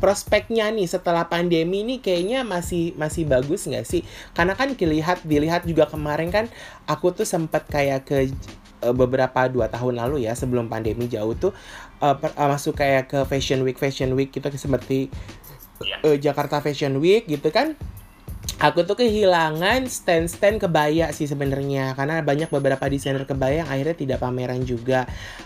prospeknya 0.05 0.69
nih 0.69 0.85
setelah 0.85 1.25
pandemi 1.25 1.81
ini 1.81 1.97
kayaknya 1.97 2.45
masih 2.45 2.93
masih 2.93 3.25
bagus 3.25 3.65
nggak 3.65 3.89
sih? 3.89 4.05
Karena 4.37 4.53
kan 4.53 4.77
dilihat 4.77 5.25
dilihat 5.25 5.65
juga 5.65 5.89
kemarin 5.89 6.29
kan 6.29 6.45
aku 6.85 7.09
tuh 7.09 7.25
sempat 7.25 7.65
kayak 7.65 8.05
ke 8.05 8.29
uh, 8.85 8.93
beberapa 8.93 9.49
dua 9.49 9.65
tahun 9.65 9.97
lalu 9.97 10.29
ya 10.29 10.37
sebelum 10.37 10.69
pandemi 10.69 11.09
jauh 11.09 11.33
tuh 11.33 11.57
uh, 12.05 12.13
per, 12.13 12.37
uh, 12.37 12.53
masuk 12.53 12.77
kayak 12.77 13.09
ke 13.09 13.19
Fashion 13.25 13.65
Week 13.65 13.81
Fashion 13.81 14.13
Week 14.13 14.29
gitu 14.29 14.45
seperti 14.53 15.09
uh, 16.05 16.17
Jakarta 16.21 16.61
Fashion 16.61 17.01
Week 17.01 17.25
gitu 17.25 17.49
kan 17.49 17.73
aku 18.55 18.87
tuh 18.87 18.95
kehilangan 18.95 19.83
stand-stand 19.91 20.63
kebaya 20.63 21.11
sih 21.11 21.27
sebenarnya 21.27 21.91
karena 21.93 22.23
banyak 22.23 22.47
beberapa 22.47 22.87
desainer 22.87 23.27
kebaya 23.27 23.63
yang 23.65 23.69
akhirnya 23.69 23.95
tidak 23.95 24.17
pameran 24.23 24.63
juga. 24.63 25.03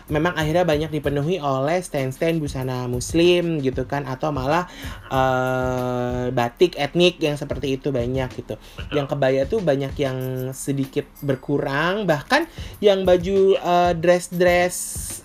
Memang 0.09 0.37
akhirnya 0.37 0.65
banyak 0.65 0.91
dipenuhi 0.93 1.41
oleh 1.41 1.81
stand-stand 1.81 2.37
busana 2.37 2.85
muslim 2.85 3.61
gitu 3.65 3.89
kan 3.89 4.05
atau 4.05 4.29
malah 4.29 4.69
uh, 5.09 6.29
batik 6.29 6.77
etnik 6.77 7.17
yang 7.17 7.37
seperti 7.37 7.81
itu 7.81 7.89
banyak 7.89 8.29
gitu. 8.37 8.55
Yang 8.93 9.07
kebaya 9.15 9.41
tuh 9.49 9.61
banyak 9.61 9.93
yang 9.97 10.17
sedikit 10.53 11.09
berkurang 11.25 12.05
bahkan 12.05 12.45
yang 12.81 13.05
baju 13.05 13.57
uh, 13.57 13.93
dress-dress 13.97 14.75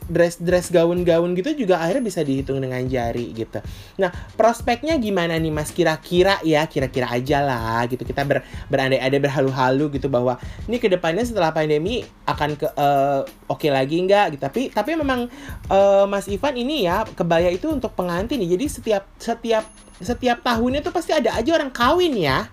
dress-dress 0.05 0.69
gaun-gaun 0.69 1.33
gitu 1.33 1.65
juga 1.65 1.81
akhirnya 1.81 2.05
bisa 2.05 2.21
dihitung 2.21 2.61
dengan 2.61 2.85
jari 2.85 3.33
gitu. 3.33 3.61
Nah, 3.97 4.13
prospeknya 4.37 5.01
gimana 5.01 5.37
nih 5.41 5.53
Mas 5.53 5.73
kira-kira 5.73 6.41
ya, 6.45 6.69
kira-kira 6.69 7.09
aja 7.09 7.41
lah 7.75 7.91
gitu. 7.91 8.07
Kita 8.07 8.23
ber, 8.23 8.47
berandai-andai 8.71 9.19
berhalu-halu 9.19 9.91
gitu 9.99 10.07
bahwa 10.07 10.39
ini 10.71 10.79
ke 10.79 10.87
depannya 10.87 11.27
setelah 11.27 11.51
pandemi 11.51 12.07
akan 12.31 12.55
ke 12.55 12.71
uh, 12.79 13.27
oke 13.51 13.59
okay 13.59 13.75
lagi 13.75 13.99
nggak? 13.99 14.39
Gitu. 14.39 14.43
Tapi 14.47 14.63
tapi 14.71 14.95
memang 14.95 15.27
uh, 15.69 16.07
Mas 16.07 16.31
Ivan 16.31 16.55
ini 16.55 16.87
ya 16.87 17.03
kebaya 17.03 17.51
itu 17.51 17.67
untuk 17.67 17.93
pengantin 17.99 18.39
nih. 18.39 18.55
Jadi 18.55 18.65
setiap 18.71 19.05
setiap 19.19 19.67
setiap 19.99 20.39
tahunnya 20.47 20.87
tuh 20.87 20.95
pasti 20.95 21.11
ada 21.11 21.35
aja 21.35 21.51
orang 21.51 21.75
kawin 21.75 22.15
ya. 22.15 22.47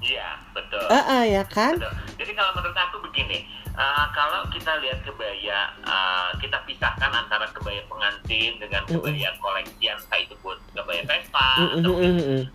Iya 0.00 0.28
betul. 0.54 0.86
Uh, 0.86 0.96
uh, 0.96 1.22
ya 1.26 1.42
kan? 1.44 1.76
Betul. 1.76 1.92
jadi 2.20 2.32
kalau 2.36 2.52
menurut 2.56 2.78
aku 2.78 2.96
begini 3.10 3.59
uh, 3.76 4.06
kalau 4.16 4.46
kita 4.50 4.78
lihat 4.82 5.02
kebaya 5.04 5.70
uh, 5.84 6.30
kita 6.38 6.58
pisahkan 6.66 7.10
antara 7.12 7.46
kebaya 7.52 7.82
pengantin 7.86 8.56
dengan 8.58 8.82
kebaya 8.86 9.30
koleksian 9.38 9.98
entah 9.98 10.20
itu 10.20 10.34
buat 10.40 10.58
kebaya 10.72 11.02
pesta 11.06 11.48
atau 11.76 11.92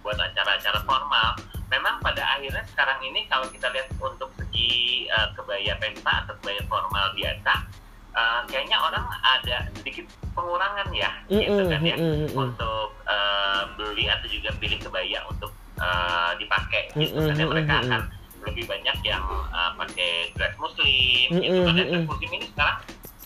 buat 0.01 0.17
acara-acara 0.17 0.80
formal. 0.84 1.30
Memang 1.65 1.97
pada 1.99 2.23
akhirnya 2.38 2.62
sekarang 2.71 3.01
ini 3.04 3.25
kalau 3.25 3.49
kita 3.49 3.67
lihat 3.73 3.89
untuk 3.97 4.30
segi 4.39 5.06
uh, 5.12 5.30
kebaya 5.38 5.75
pesta 5.78 6.25
atau 6.25 6.34
kebaya 6.41 6.62
formal 6.67 7.06
biasa 7.13 7.54
uh, 8.15 8.41
kayaknya 8.47 8.78
orang 8.80 9.06
ada 9.21 9.58
sedikit 9.75 10.08
pengurangan 10.34 10.88
ya 10.95 11.12
gitu 11.28 11.62
kan 11.67 11.82
ya 11.84 11.95
untuk 12.32 12.89
uh, 13.06 13.62
beli 13.75 14.08
atau 14.08 14.28
juga 14.32 14.49
pilih 14.58 14.80
kebaya 14.80 15.19
untuk 15.28 15.51
uh, 15.80 16.32
dipakai 16.39 16.91
gitu 16.95 17.19
kan 17.19 17.36
ya. 17.36 17.45
Mereka 17.45 17.73
akan 17.86 18.01
lebih 18.45 18.65
banyak 18.69 18.97
yang 19.03 19.23
uh, 19.49 19.71
pakai 19.75 20.31
dress 20.38 20.55
muslim 20.62 21.27
mm 21.29 21.38
-hmm. 21.38 21.43
gitu 21.43 21.60
kan 21.65 21.73
dress 21.75 22.08
muslim 22.08 22.29
ini 22.38 22.45
sekarang 22.53 22.77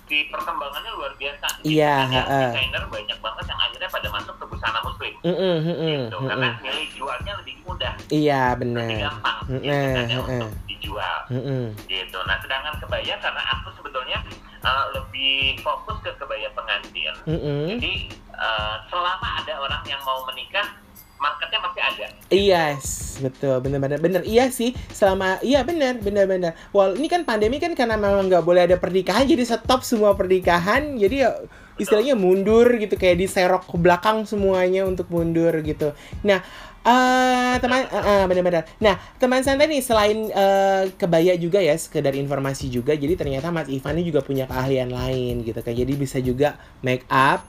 di 0.10 0.26
perkembangannya 0.34 0.92
luar 0.98 1.14
biasa 1.22 1.48
iya 1.62 2.10
yeah, 2.10 2.26
uh. 2.26 2.50
desainer 2.50 2.84
banyak 2.90 3.20
banget 3.22 3.46
yang 3.46 3.60
akhirnya 3.62 3.90
pada 3.94 4.08
masuk 4.10 4.36
ke 4.42 4.46
busana 4.50 4.80
muslim 4.82 5.14
mm 5.22 5.30
-hmm. 5.30 5.56
gitu 5.62 5.78
mm 5.78 6.10
-hmm. 6.10 6.30
karena 6.34 6.50
nilai 6.66 6.86
jualnya 6.98 7.34
lebih 7.38 7.56
mudah 7.62 7.94
iya 8.10 8.44
benar 8.58 8.90
lebih 8.90 9.06
gampang 9.06 9.38
mm 9.46 9.60
ya, 9.62 10.18
untuk 10.26 10.52
dijual 10.66 11.18
mm 11.30 11.42
-hmm. 11.46 11.64
gitu 11.86 12.20
nah 12.26 12.36
sedangkan 12.42 12.74
kebaya 12.82 13.14
karena 13.22 13.42
aku 13.54 13.68
sebetulnya 13.78 14.18
uh, 14.66 14.86
lebih 14.98 15.62
fokus 15.62 15.98
ke 16.02 16.12
kebaya 16.18 16.50
pengantin 16.58 17.14
mm 17.30 17.38
-hmm. 17.38 17.62
jadi 17.78 17.94
uh, 18.34 18.76
selama 18.90 19.46
ada 19.46 19.54
orang 19.62 19.84
yang 19.86 20.02
mau 20.02 20.26
menikah 20.26 20.79
marketnya 21.20 21.60
masih 21.60 21.82
ada. 21.84 22.06
Yes, 22.32 23.20
betul, 23.20 23.60
benar-benar 23.60 24.00
benar. 24.00 24.22
Iya 24.24 24.50
sih, 24.50 24.72
selama 24.90 25.38
iya 25.44 25.62
benar, 25.68 26.00
benar-benar. 26.00 26.56
Wal 26.72 26.96
ini 26.96 27.12
kan 27.12 27.28
pandemi 27.28 27.60
kan 27.60 27.76
karena 27.76 28.00
memang 28.00 28.32
nggak 28.32 28.44
boleh 28.48 28.66
ada 28.66 28.80
pernikahan, 28.80 29.28
jadi 29.28 29.44
stop 29.44 29.84
semua 29.84 30.16
pernikahan. 30.16 30.96
Jadi 30.96 31.28
ya 31.28 31.36
istilahnya 31.76 32.16
mundur 32.16 32.68
gitu, 32.80 32.96
kayak 32.96 33.20
diserok 33.20 33.64
ke 33.68 33.78
belakang 33.80 34.24
semuanya 34.24 34.88
untuk 34.88 35.12
mundur 35.12 35.54
gitu. 35.62 35.92
Nah, 36.24 36.42
Uh, 36.80 37.60
teman 37.60 37.84
uh, 37.92 38.00
uh, 38.00 38.24
benar-benar. 38.24 38.64
Nah, 38.80 38.96
teman 39.20 39.44
santai 39.44 39.68
nih 39.68 39.84
selain 39.84 40.32
uh, 40.32 40.88
kebaya 40.96 41.36
juga 41.36 41.60
ya 41.60 41.76
sekedar 41.76 42.16
informasi 42.16 42.72
juga. 42.72 42.96
Jadi 42.96 43.20
ternyata 43.20 43.52
Mas 43.52 43.68
Ivan 43.68 44.00
ini 44.00 44.08
juga 44.08 44.24
punya 44.24 44.48
keahlian 44.48 44.88
lain 44.88 45.44
gitu 45.44 45.60
kan. 45.60 45.76
Jadi 45.76 45.94
bisa 46.00 46.24
juga 46.24 46.56
make 46.80 47.04
up, 47.12 47.44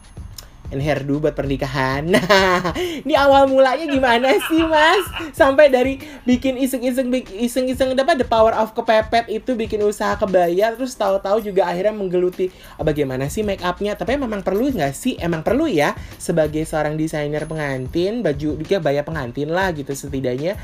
hairdo 0.79 1.19
buat 1.19 1.35
pernikahan. 1.35 2.07
Nah, 2.07 2.71
ini 3.03 3.19
awal 3.19 3.51
mulanya 3.51 3.91
gimana 3.91 4.39
sih, 4.47 4.63
Mas? 4.63 5.03
Sampai 5.35 5.67
dari 5.75 5.99
bikin 6.23 6.55
iseng-iseng 6.55 7.11
iseng-iseng 7.35 7.99
dapat 7.99 8.23
the 8.23 8.27
power 8.27 8.55
of 8.55 8.71
kepepet 8.71 9.27
itu 9.27 9.59
bikin 9.59 9.83
usaha 9.83 10.15
kebaya 10.15 10.71
terus 10.79 10.95
tahu-tahu 10.95 11.43
juga 11.43 11.67
akhirnya 11.67 11.97
menggeluti 11.97 12.55
oh, 12.79 12.87
bagaimana 12.87 13.27
sih 13.27 13.43
make 13.43 13.67
upnya. 13.67 13.99
Tapi 13.99 14.15
memang 14.15 14.47
perlu 14.47 14.71
nggak 14.71 14.95
sih? 14.95 15.19
Emang 15.19 15.43
perlu 15.43 15.67
ya 15.67 15.99
sebagai 16.23 16.63
seorang 16.63 16.95
desainer 16.95 17.43
pengantin, 17.51 18.23
baju 18.23 18.55
juga 18.63 18.79
baya 18.79 19.03
pengantin 19.03 19.51
lah 19.51 19.75
gitu 19.75 19.91
setidaknya 19.91 20.55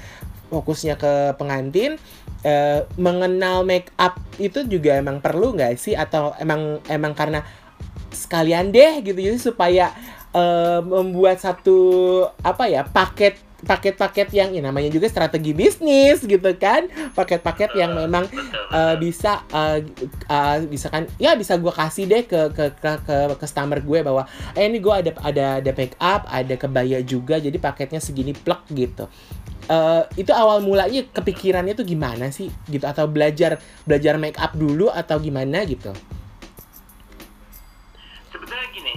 fokusnya 0.51 0.95
ke 0.95 1.35
pengantin 1.35 1.99
eh, 2.47 2.87
mengenal 2.95 3.67
make 3.67 3.91
up 3.99 4.19
itu 4.39 4.63
juga 4.67 4.99
emang 4.99 5.19
perlu 5.19 5.57
nggak 5.59 5.75
sih 5.75 5.99
atau 5.99 6.35
emang 6.39 6.79
emang 6.87 7.13
karena 7.19 7.43
sekalian 8.17 8.73
deh 8.73 9.05
gitu. 9.05 9.21
Jadi 9.21 9.37
supaya 9.37 9.93
uh, 10.33 10.81
membuat 10.81 11.39
satu 11.39 11.79
apa 12.41 12.65
ya 12.67 12.83
paket 12.89 13.45
paket-paket 13.57 14.37
yang 14.37 14.53
ya 14.53 14.61
namanya 14.61 14.93
juga 14.93 15.09
strategi 15.09 15.57
bisnis 15.57 16.21
gitu 16.23 16.51
kan. 16.61 16.87
Paket-paket 17.17 17.73
yang 17.75 17.97
memang 17.97 18.29
uh, 18.71 18.95
bisa 19.01 19.43
uh, 19.51 19.81
uh, 20.29 20.57
bisa 20.69 20.93
kan 20.93 21.09
ya 21.17 21.33
bisa 21.35 21.57
gue 21.57 21.73
kasih 21.73 22.05
deh 22.05 22.23
ke 22.29 22.53
ke 22.53 22.65
ke, 22.77 22.93
ke 23.03 23.17
customer 23.41 23.81
gue 23.81 24.05
bahwa 24.05 24.29
eh 24.53 24.69
ini 24.69 24.79
gue 24.79 24.95
ada 24.95 25.11
ada 25.25 25.47
ada 25.65 25.71
make 25.73 25.97
up 25.97 26.29
ada 26.29 26.55
kebaya 26.55 27.01
juga 27.01 27.41
jadi 27.41 27.57
paketnya 27.57 27.99
segini 27.99 28.37
plek 28.37 28.69
gitu. 28.77 29.09
Uh, 29.67 30.07
itu 30.15 30.31
awal 30.31 30.63
mulanya 30.63 31.03
kepikirannya 31.11 31.75
tuh 31.75 31.83
gimana 31.83 32.31
sih 32.31 32.53
gitu? 32.71 32.87
Atau 32.87 33.11
belajar 33.11 33.59
belajar 33.83 34.15
make 34.21 34.39
up 34.39 34.55
dulu 34.55 34.93
atau 34.93 35.19
gimana 35.19 35.65
gitu 35.67 35.91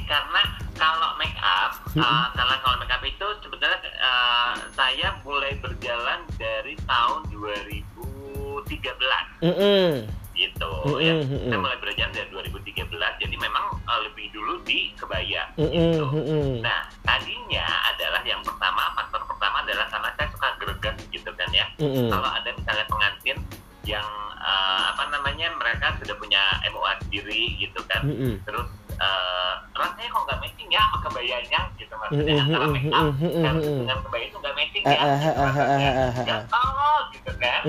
karena 0.06 0.42
kalau 0.80 1.10
make 1.20 1.36
up 1.44 1.76
uh, 2.00 2.28
karena 2.32 2.56
kalau 2.64 2.76
make 2.80 2.94
up 2.94 3.04
itu 3.04 3.28
sebetulnya 3.44 3.80
uh, 4.00 4.56
saya 4.74 5.18
mulai 5.28 5.58
berjalan 5.60 6.24
dari 6.40 6.80
tahun 6.88 7.28
2013 7.34 8.66
mm 9.44 9.54
-hmm. 9.54 9.90
gitu 10.38 10.72
mm 10.88 10.94
-hmm. 10.96 11.04
ya 11.04 11.14
saya 11.52 11.60
mulai 11.60 11.80
berjalan 11.84 12.12
dari 12.16 12.30
2013 12.32 13.22
jadi 13.22 13.36
memang 13.36 13.66
uh, 13.84 14.00
lebih 14.08 14.32
dulu 14.32 14.64
di 14.64 14.96
kebaya 14.96 15.52
mm 15.60 15.68
-hmm. 15.68 15.74
gitu 15.74 16.06
nah 16.64 16.88
tadinya 17.04 17.68
adalah 17.92 18.22
yang 18.24 18.42
pertama 18.46 18.94
faktor 18.96 19.22
pertama 19.28 19.66
adalah 19.68 19.86
karena 19.92 20.10
saya 20.16 20.28
suka 20.32 20.50
greget 20.64 20.96
gitu 21.12 21.32
kan 21.36 21.50
ya 21.52 21.66
mm 21.82 21.90
-hmm. 21.92 22.08
kalau 22.08 22.30
ada 22.32 22.50
misalnya 22.56 22.86
pengantin 22.88 23.38
yang 23.88 24.08
uh, 24.38 24.94
apa 24.94 25.04
namanya 25.12 25.50
mereka 25.58 25.98
sudah 25.98 26.16
punya 26.16 26.42
MOA 26.70 26.94
sendiri 27.04 27.58
gitu 27.58 27.82
kan 27.90 28.06
mm 28.06 28.16
-hmm. 28.16 28.34
terus 28.46 28.70
uh, 29.00 29.54
rasanya 29.74 30.10
kok 30.12 30.22
nggak 30.28 30.40
matching 30.44 30.70
ya 30.70 30.82
sama 30.86 30.98
kebayanya 31.08 31.62
gitu 31.80 31.94
maksudnya. 31.98 32.36
Antara 32.44 32.68
make 32.68 32.92
up 32.92 33.16
dan 33.20 33.56
dengan 33.60 33.98
kebaya 34.04 34.26
itu 34.28 34.38
nggak 34.38 34.56
matching 34.56 34.84
ya 34.84 34.92
gitu 34.94 35.40
maksudnya. 35.40 35.92
nggak 36.24 36.44
tahu 36.52 36.94
gitu 37.16 37.32
kan. 37.40 37.62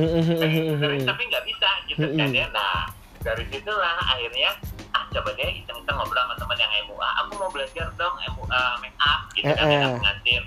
Tapi 1.06 1.22
nggak 1.30 1.44
bisa 1.46 1.68
gitu 1.86 2.06
kan 2.18 2.28
ya. 2.34 2.46
Nah 2.50 2.78
dari 3.20 3.44
situlah 3.52 4.00
akhirnya 4.00 4.50
ah 4.96 5.04
coba 5.12 5.30
deh 5.36 5.50
iseng-iseng 5.52 5.92
ngobrol 5.92 6.24
sama 6.24 6.34
teman 6.40 6.56
yang 6.56 6.72
MUA 6.88 7.08
aku 7.20 7.32
mau 7.36 7.50
belajar 7.52 7.86
dong 8.00 8.16
MUA 8.16 8.62
make 8.80 8.96
up 8.96 9.28
gitu 9.36 9.52
kan 9.52 9.68
dengan 9.68 9.92
pengantin 10.00 10.42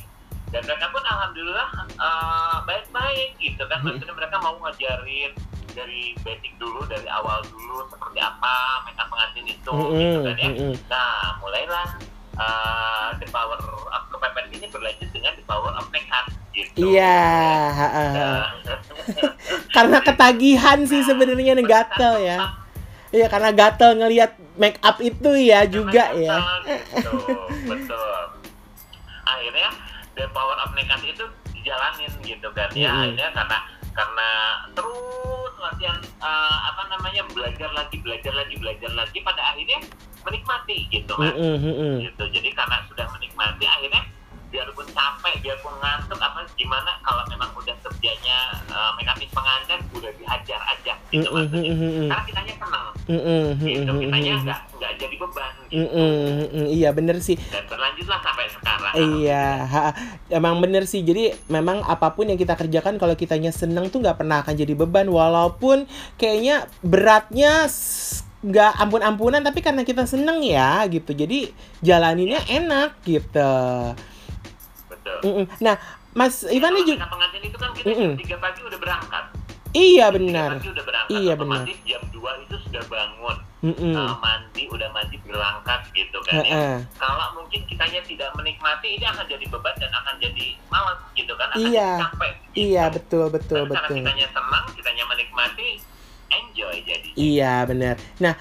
dan 0.49 0.61
mereka 0.65 0.85
pun 0.89 1.03
alhamdulillah 1.05 1.69
baik-baik 2.65 3.37
gitu 3.37 3.63
kan. 3.69 3.79
Maksudnya 3.85 4.13
mereka 4.17 4.37
mau 4.41 4.57
ngajarin 4.61 5.31
dari 5.73 6.15
basic 6.21 6.53
dulu 6.61 6.85
dari 6.85 7.05
awal 7.09 7.41
dulu 7.49 7.85
seperti 7.89 8.19
apa 8.21 8.53
makeup 8.87 9.07
pengantin 9.09 9.45
itu 9.49 9.71
mm 9.73 9.83
-hmm. 9.83 9.97
gitu 9.97 10.19
kan 10.23 10.35
ya 10.37 10.49
mm 10.49 10.55
-hmm. 10.57 10.73
nah 10.89 11.13
mulailah 11.41 11.87
uh, 12.37 13.07
the 13.17 13.27
power 13.29 13.57
of 13.59 14.03
kepepet 14.13 14.45
ini 14.53 14.67
berlanjut 14.69 15.09
dengan 15.11 15.33
the 15.37 15.45
power 15.45 15.71
of 15.75 15.85
makeup 15.89 16.25
gitu 16.53 16.93
iya 16.93 17.21
nah. 18.13 18.49
karena 19.75 19.97
ketagihan 20.05 20.79
sih 20.85 21.01
sebenarnya 21.01 21.57
nih 21.57 21.65
gatel 21.65 22.21
ya 22.21 22.63
Iya 23.13 23.29
karena 23.29 23.53
gatel 23.53 23.93
ngelihat 24.01 24.41
make 24.57 24.81
up 24.81 24.97
itu 24.97 25.37
ya 25.37 25.69
juga 25.69 26.17
ya. 26.17 26.65
Gitu, 26.65 27.13
betul. 27.69 28.17
Akhirnya 29.21 29.69
the 30.17 30.25
power 30.33 30.57
of 30.57 30.73
makeup 30.73 30.97
itu 31.05 31.21
dijalanin 31.53 32.09
gitu 32.25 32.49
kan 32.57 32.73
ya. 32.73 32.89
Akhirnya 32.89 33.29
karena 33.37 33.57
karena 33.93 34.29
terus 34.73 35.42
latihan 35.63 35.99
uh, 36.19 36.57
apa 36.69 36.91
namanya 36.91 37.23
belajar 37.31 37.71
lagi 37.71 37.97
belajar 38.03 38.33
lagi 38.35 38.55
belajar 38.59 38.91
lagi 38.91 39.17
pada 39.23 39.41
akhirnya 39.55 39.79
menikmati 40.27 40.77
gitu 40.91 41.13
kan 41.15 41.33
mm 41.35 41.57
-hmm. 41.59 41.93
gitu 42.03 42.23
jadi 42.31 42.49
karena 42.51 42.83
sudah 42.91 43.07
menikmati 43.15 43.65
akhirnya 43.67 44.03
biarpun 44.53 44.85
capek 44.93 45.33
biarpun 45.41 45.73
ngantuk 45.81 46.19
apa 46.21 46.45
gimana 46.53 46.93
kalau 47.01 47.25
memang 47.25 47.49
udah 47.57 47.73
kerjanya 47.81 48.53
uh, 48.69 48.93
mekanik 48.93 49.27
pengantin 49.33 49.81
udah 49.97 50.11
dihajar 50.21 50.61
aja 50.69 50.93
gitu 51.09 51.25
mm 51.25 51.33
-hmm. 51.33 51.49
maksudnya 51.49 51.73
karena 52.13 52.23
kitanya 52.29 52.53
senang 52.61 52.87
Mm-mm, 53.03 53.43
gitu 53.59 53.89
mm-mm, 53.89 54.01
kitanya 54.05 54.33
nggak 54.45 54.59
nggak 54.77 54.91
jadi 55.01 55.15
beban 55.17 55.53
gitu. 55.67 55.73
Mm-mm, 55.73 56.15
mm-mm. 56.39 56.65
Iya 56.69 56.89
bener 56.93 57.17
sih. 57.19 57.35
dan 57.49 57.65
berlanjutlah 57.65 58.19
sampai 58.21 58.45
sekarang 58.47 58.93
Iya, 58.93 59.65
ha, 59.65 59.81
emang 60.29 60.61
bener 60.61 60.85
sih. 60.85 61.01
Jadi 61.01 61.33
memang 61.49 61.81
apa 61.81 62.13
pun 62.13 62.29
yang 62.29 62.37
kita 62.37 62.53
kerjakan 62.53 63.01
kalau 63.01 63.17
kitanya 63.17 63.49
seneng 63.49 63.89
tuh 63.89 64.05
nggak 64.05 64.21
pernah 64.21 64.45
akan 64.45 64.53
jadi 64.53 64.73
beban. 64.77 65.09
Walaupun 65.09 65.89
kayaknya 66.21 66.69
beratnya 66.85 67.65
nggak 68.45 68.73
ampun-ampunan, 68.77 69.41
tapi 69.41 69.65
karena 69.65 69.81
kita 69.81 70.05
seneng 70.05 70.45
ya 70.45 70.85
gitu. 70.93 71.09
Jadi 71.09 71.49
jalaninnya 71.81 72.45
enak 72.45 73.01
gitu. 73.01 73.53
Betul 75.03 75.19
Mm-mm. 75.21 75.45
Nah, 75.59 75.75
Mas 76.13 76.45
Ivan 76.45 76.71
ini 76.73 76.95
juga, 76.95 77.05
pengantin 77.05 77.41
itu 77.41 77.57
kan 77.57 77.69
kita 77.73 77.85
Mm-mm. 77.85 78.11
jam 78.15 78.37
3 78.37 78.39
pagi 78.39 78.59
udah 78.63 78.79
berangkat 78.79 79.25
iya 79.73 80.05
Jam 80.07 80.13
3 80.13 80.17
benar. 80.21 80.49
pagi 80.53 80.69
udah 80.69 80.85
berangkat 80.85 81.11
Iya, 81.13 81.33
otomatis 81.35 81.77
jam 81.83 82.01
2 82.07 82.43
itu 82.43 82.55
sudah 82.61 82.83
bangun 82.85 83.37
Mm-mm. 83.63 83.93
uh, 83.93 84.15
mandi 84.17 84.63
udah 84.65 84.89
mandi 84.89 85.17
berangkat 85.19 85.81
gitu 85.91 86.17
kan 86.21 86.33
ya 86.35 86.43
Heeh. 86.45 86.75
kalau 86.95 87.27
mungkin 87.33 87.63
kitanya 87.63 87.99
tidak 88.01 88.29
menikmati 88.33 88.87
ini 88.93 89.05
akan 89.05 89.25
jadi 89.25 89.45
beban 89.47 89.75
dan 89.77 89.91
akan 89.93 90.15
jadi 90.17 90.45
malas 90.67 90.99
gitu 91.13 91.33
kan 91.33 91.47
akan 91.49 91.63
Iya. 91.65 91.89
capek 92.01 92.31
gitu. 92.45 92.55
Iya 92.61 92.83
betul 92.87 93.25
betul 93.27 93.61
Tapi 93.61 93.71
karena 93.71 93.81
betul. 93.83 93.97
kitanya 93.99 94.27
senang 94.29 94.65
kitanya 94.71 95.03
menikmati 95.05 95.67
enjoy 96.29 96.75
jadi 96.81 97.09
Iya 97.13 97.53
benar. 97.63 97.95
Nah, 98.19 98.33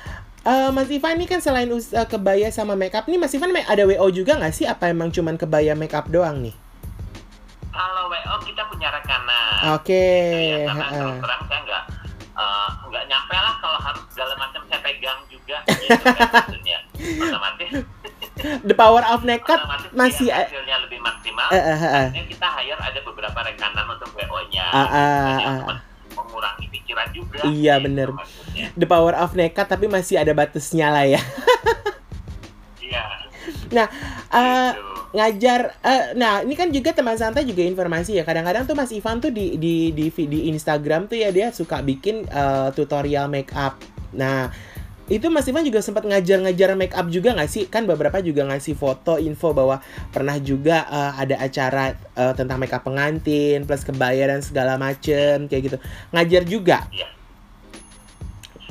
eh, 0.47 0.71
Mas 0.71 0.89
Ivan 0.91 1.19
ini 1.19 1.27
kan 1.31 1.41
selain 1.43 1.71
eh, 1.71 2.07
kebaya 2.07 2.49
sama 2.51 2.75
makeup 2.79 3.07
nih, 3.07 3.19
Mas 3.19 3.35
Ivan 3.35 3.55
ada 3.55 3.83
WO 3.87 4.07
juga 4.11 4.39
nggak 4.39 4.55
sih? 4.55 4.67
Apa 4.67 4.91
emang 4.91 5.11
cuman 5.11 5.39
kebaya 5.39 5.73
makeup 5.79 6.11
doang 6.11 6.43
nih? 6.43 6.55
kalau 7.73 8.13
WO 8.13 8.37
kita 8.45 8.63
punya 8.69 8.89
rekanan 8.93 9.73
Oke. 9.75 10.05
ya, 10.53 10.69
karena 10.69 10.87
terus 10.93 11.17
terang 11.25 11.43
saya 11.49 11.61
nggak 11.65 11.83
eh, 12.37 12.69
nggak 12.93 13.05
nyampe 13.09 13.35
lah 13.35 13.55
kalau 13.65 13.79
harus 13.81 14.03
segala 14.13 14.33
macam 14.37 14.61
saya 14.69 14.81
pegang 14.85 15.21
juga 15.33 15.57
gitu 15.81 16.05
kan 16.05 16.29
maksudnya 16.29 16.79
otomatis 17.01 17.71
The 18.43 18.75
power 18.77 19.05
of 19.13 19.25
nekat 19.25 19.61
otomatis 19.61 19.91
masih 19.97 20.29
eh, 20.29 20.47
hasilnya 20.47 20.77
lebih 20.85 21.01
maksimal 21.01 21.49
eh, 21.49 21.57
eh. 21.57 21.79
akhirnya 21.81 22.25
kita 22.29 22.47
hire 22.61 22.81
ada 22.81 23.01
beberapa 23.01 23.39
rekanan 23.41 23.87
untuk 23.89 24.13
WO-nya 24.13 24.65
Ah, 24.69 24.89
ah, 24.89 25.37
ah. 25.73 25.81
Mengurangi 26.43 26.67
pikiran 26.69 27.09
juga 27.15 27.39
Iya, 27.47 27.75
gitu 27.79 27.85
bener. 27.87 28.09
maksudnya. 28.11 28.67
the 28.75 28.87
power 28.87 29.15
of 29.15 29.31
nekat 29.33 29.67
tapi 29.69 29.87
masih 29.87 30.19
ada 30.19 30.35
batasnya 30.35 30.91
lah 30.91 31.07
ya. 31.07 31.21
iya 32.83 33.05
Eh, 33.73 34.71
gitu. 34.73 34.93
ngajar 35.13 35.61
eh, 35.81 36.05
nah 36.13 36.41
ini 36.41 36.53
kan 36.53 36.69
juga 36.69 36.93
teman 36.93 37.17
santai 37.17 37.45
juga 37.45 37.61
informasi 37.61 38.17
ya 38.17 38.25
kadang-kadang 38.25 38.65
tuh 38.65 38.73
Mas 38.73 38.93
Ivan 38.93 39.21
tuh 39.21 39.29
di 39.29 39.57
di 39.57 39.93
di, 39.93 40.09
di 40.09 40.49
Instagram 40.49 41.05
tuh 41.05 41.17
ya 41.17 41.29
dia 41.29 41.53
suka 41.53 41.81
bikin 41.81 42.25
eh, 42.25 42.69
tutorial 42.73 43.29
make 43.29 43.53
up 43.53 43.77
nah 44.13 44.49
itu 45.13 45.29
Mas 45.29 45.45
Ivan 45.45 45.61
juga 45.61 45.79
sempat 45.79 46.03
ngajar-ngajar 46.03 46.73
make 46.73 46.93
up 46.93 47.05
juga 47.07 47.33
nggak 47.33 47.47
sih 47.47 47.65
kan 47.67 47.85
beberapa 47.85 48.17
juga 48.19 48.43
ngasih 48.45 48.73
foto 48.73 49.21
info 49.21 49.53
bahwa 49.53 49.79
pernah 50.09 50.41
juga 50.41 50.89
eh, 50.89 51.13
ada 51.21 51.37
acara 51.39 51.85
eh, 51.93 52.33
tentang 52.33 52.57
make 52.57 52.73
up 52.73 52.81
pengantin 52.81 53.63
plus 53.63 53.83
kebaya 53.83 54.25
dan 54.27 54.41
segala 54.41 54.75
macem 54.75 55.47
kayak 55.47 55.63
gitu 55.63 55.77
ngajar 56.11 56.43
juga 56.45 56.79
Iya. 56.89 57.09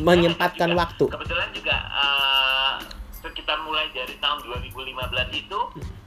menyempatkan 0.01 0.73
Juga. 0.73 0.81
waktu 0.81 1.05
kebetulan 1.07 1.49
juga 1.51 1.75
eh, 1.77 2.73
sekitar 3.13 3.61
mulai 3.61 3.85
dari 3.91 4.17
tahun 4.17 4.41
2015 4.41 4.97
itu 5.37 5.59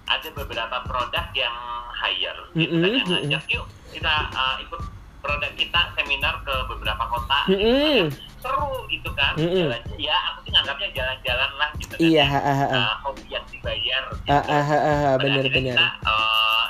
ada 0.04 0.28
beberapa 0.34 0.76
produk 0.82 1.26
yang 1.32 1.54
hire 1.94 2.40
gitu 2.52 2.74
kan 2.74 2.82
Mm-mm, 2.82 2.98
yang 2.98 3.06
ngajak 3.08 3.42
yuk 3.48 3.66
kita 3.94 4.14
eh, 4.34 4.54
ikut 4.66 4.80
produk 5.22 5.52
kita 5.54 5.80
seminar 5.94 6.42
ke 6.42 6.54
beberapa 6.68 7.04
kota 7.06 7.38
kan, 7.46 7.54
Mm-mm. 7.54 8.10
Seru 8.44 8.84
gitu 8.92 9.08
kan 9.16 9.32
Mm-mm. 9.40 9.56
jalan 9.72 9.80
ya 9.96 10.16
aku 10.28 10.38
sih 10.44 10.50
nganggapnya 10.52 10.88
jalan-jalan 10.92 11.50
lah 11.56 11.70
gitu 11.80 11.94
kan 11.96 12.04
iya 12.04 12.20
ya. 12.20 12.24
ha, 12.28 12.40
ha, 12.44 12.54
ha. 12.60 12.66
Eh, 12.76 12.94
hobi 13.08 13.24
yang 13.32 13.44
dibayar 13.48 14.02
gitu. 14.12 14.28
Ah, 14.28 14.44
ah, 14.44 14.64
ah, 14.68 15.16
kita 15.16 15.86
eh, 16.04 16.64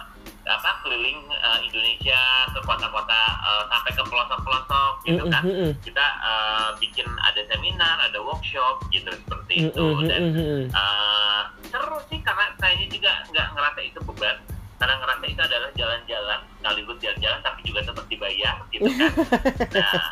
apa 0.45 0.71
keliling 0.87 1.21
eh, 1.35 1.59
Indonesia 1.67 2.21
ke 2.55 2.61
kota-kota 2.63 3.23
eh, 3.43 3.63
sampai 3.75 3.91
ke 3.91 4.03
pelosok-pelosok 4.07 4.93
gitu 5.05 5.23
Mm, 5.27 5.33
kan 5.35 5.43
mm, 5.45 5.57
mm. 5.59 5.73
kita 5.83 6.07
eh, 6.23 6.69
bikin 6.81 7.09
ada 7.27 7.43
seminar, 7.51 7.97
ada 8.01 8.19
workshop 8.23 8.87
gitu 8.95 9.11
seperti 9.11 9.55
Mm, 9.59 9.67
itu 9.75 9.85
mm, 9.85 9.95
mm, 9.99 10.09
dan 10.09 10.21
mm, 10.23 10.35
mm. 10.39 10.65
eh, 10.71 11.43
seru 11.69 11.99
sih 12.07 12.21
karena 12.23 12.47
saya 12.63 12.87
juga 12.87 13.13
nggak 13.35 13.47
ngerasa 13.59 13.81
itu 13.83 13.99
beban 14.07 14.37
karena 14.75 14.95
ngerasa 15.01 15.25
itu 15.31 15.41
adalah 15.41 15.71
jalan-jalan 15.79 16.41
sekaligus 16.61 16.99
jalan-jalan 17.01 17.41
tapi 17.41 17.61
juga 17.63 17.81
tetap 17.87 18.05
dibayar 18.11 18.57
gitu 18.69 18.89
kan 18.91 19.13
nah 19.81 20.03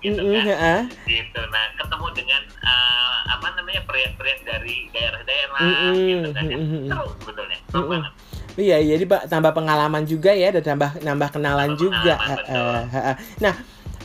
gitu 0.00 0.20
Mm, 0.20 0.32
mm, 0.32 0.40
kan 0.40 0.44
ha, 0.48 0.56
ha. 0.56 0.76
gitu 1.04 1.40
nah 1.52 1.64
ketemu 1.76 2.06
dengan 2.16 2.42
eh, 2.64 3.16
apa 3.28 3.46
namanya 3.56 3.80
pria-pria 3.84 4.36
dari 4.42 4.88
daerah-daerah 4.90 5.60
Mm-mm, 5.60 5.94
gitu 6.08 6.28
kan 6.32 6.44
ya. 6.48 6.56
seru 6.88 7.06
sebetulnya 7.20 7.58
seru 7.68 7.84
Mm-mm. 7.84 7.92
banget 8.00 8.12
Iya, 8.58 8.76
jadi 8.82 9.04
Pak, 9.06 9.22
tambah 9.30 9.52
pengalaman 9.54 10.04
juga 10.04 10.34
ya, 10.34 10.50
dan 10.52 10.60
tambah 10.66 10.90
nambah 11.00 11.28
kenalan 11.32 11.70
Tambah 11.70 11.80
juga. 11.80 12.14
pengalaman, 12.18 12.44
eh, 12.50 12.98
eh, 12.98 13.04
eh. 13.14 13.16
Nah, 13.40 13.54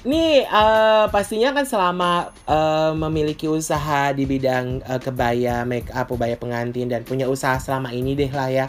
nih 0.06 0.46
eh, 0.46 1.06
pastinya 1.10 1.50
kan 1.52 1.66
selama 1.66 2.30
eh, 2.46 2.92
memiliki 2.94 3.50
usaha 3.50 4.14
di 4.14 4.24
bidang 4.30 4.86
eh, 4.86 5.02
kebaya, 5.02 5.66
make 5.66 5.90
up, 5.92 6.08
kebaya 6.14 6.38
pengantin 6.38 6.88
dan 6.88 7.02
punya 7.04 7.26
usaha 7.26 7.58
selama 7.58 7.90
ini 7.92 8.14
deh 8.16 8.30
lah 8.32 8.48
ya. 8.54 8.66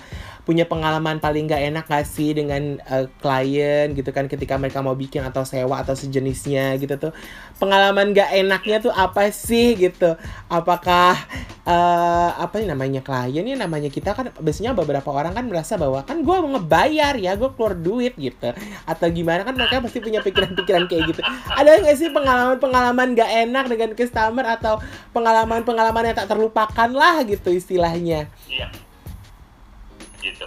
Punya 0.46 0.64
pengalaman 0.70 1.18
paling 1.18 1.50
nggak 1.50 1.62
enak 1.74 1.84
gak 1.90 2.06
sih 2.06 2.30
dengan 2.30 2.78
eh, 2.78 3.10
klien 3.18 3.90
gitu 3.98 4.14
kan 4.14 4.30
ketika 4.30 4.54
mereka 4.56 4.78
mau 4.80 4.94
bikin 4.94 5.26
atau 5.26 5.42
sewa 5.42 5.82
atau 5.82 5.98
sejenisnya 5.98 6.78
gitu 6.78 6.94
tuh. 6.96 7.12
Pengalaman 7.58 8.14
nggak 8.14 8.30
enaknya 8.46 8.76
tuh 8.78 8.94
apa 8.94 9.28
sih 9.34 9.74
gitu? 9.74 10.14
Apakah 10.46 11.18
eh 11.66 12.30
apa 12.38 12.62
nih 12.62 12.70
namanya 12.70 13.02
klien 13.02 13.42
ya 13.42 13.58
namanya 13.58 13.90
kita 13.90 14.14
kan 14.14 14.30
biasanya 14.38 14.70
beberapa 14.70 15.10
orang 15.10 15.34
kan 15.34 15.50
merasa 15.50 15.74
bahwa 15.74 15.98
kan 16.06 16.22
gue 16.22 16.36
ngebayar 16.54 17.18
ya 17.18 17.34
gue 17.34 17.50
keluar 17.58 17.74
duit 17.74 18.14
gitu 18.14 18.54
atau 18.86 19.06
gimana 19.10 19.42
kan 19.42 19.50
mereka 19.58 19.82
pasti 19.82 19.98
punya 19.98 20.22
pikiran-pikiran 20.22 20.86
kayak 20.86 21.10
gitu 21.10 21.26
ada 21.26 21.70
nggak 21.82 21.96
sih 21.98 22.14
pengalaman-pengalaman 22.14 23.18
gak 23.18 23.30
enak 23.50 23.64
dengan 23.66 23.90
customer 23.98 24.46
atau 24.46 24.78
pengalaman-pengalaman 25.10 26.14
yang 26.14 26.16
tak 26.22 26.30
terlupakan 26.30 26.90
lah 26.94 27.26
gitu 27.26 27.50
istilahnya 27.50 28.30
Iya. 28.46 28.85
Gitu. 30.26 30.46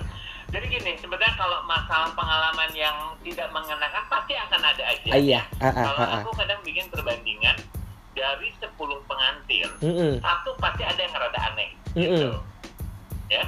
Jadi 0.49 0.65
gini, 0.65 0.91
sebenarnya 0.97 1.33
kalau 1.37 1.61
masalah 1.69 2.09
pengalaman 2.17 2.71
yang 2.73 2.97
tidak 3.21 3.47
mengenakan 3.53 4.03
pasti 4.09 4.33
akan 4.33 4.61
ada 4.65 4.83
aja. 4.83 5.09
ah, 5.13 5.19
iya 5.21 5.41
ah, 5.61 5.69
ah, 5.69 5.73
Kalau 5.85 6.01
ah, 6.01 6.09
ah. 6.09 6.17
aku 6.19 6.29
kadang 6.35 6.59
bikin 6.65 6.85
perbandingan 6.89 7.57
dari 8.17 8.49
10 8.57 8.73
pengantin, 9.05 9.69
Mm-mm, 9.79 10.13
satu 10.19 10.51
pasti 10.57 10.83
ada 10.83 10.99
yang 10.99 11.13
rada 11.13 11.39
aneh. 11.53 11.69
Mm-mm. 11.93 12.17
Gitu. 12.17 12.29
Ya, 13.29 13.45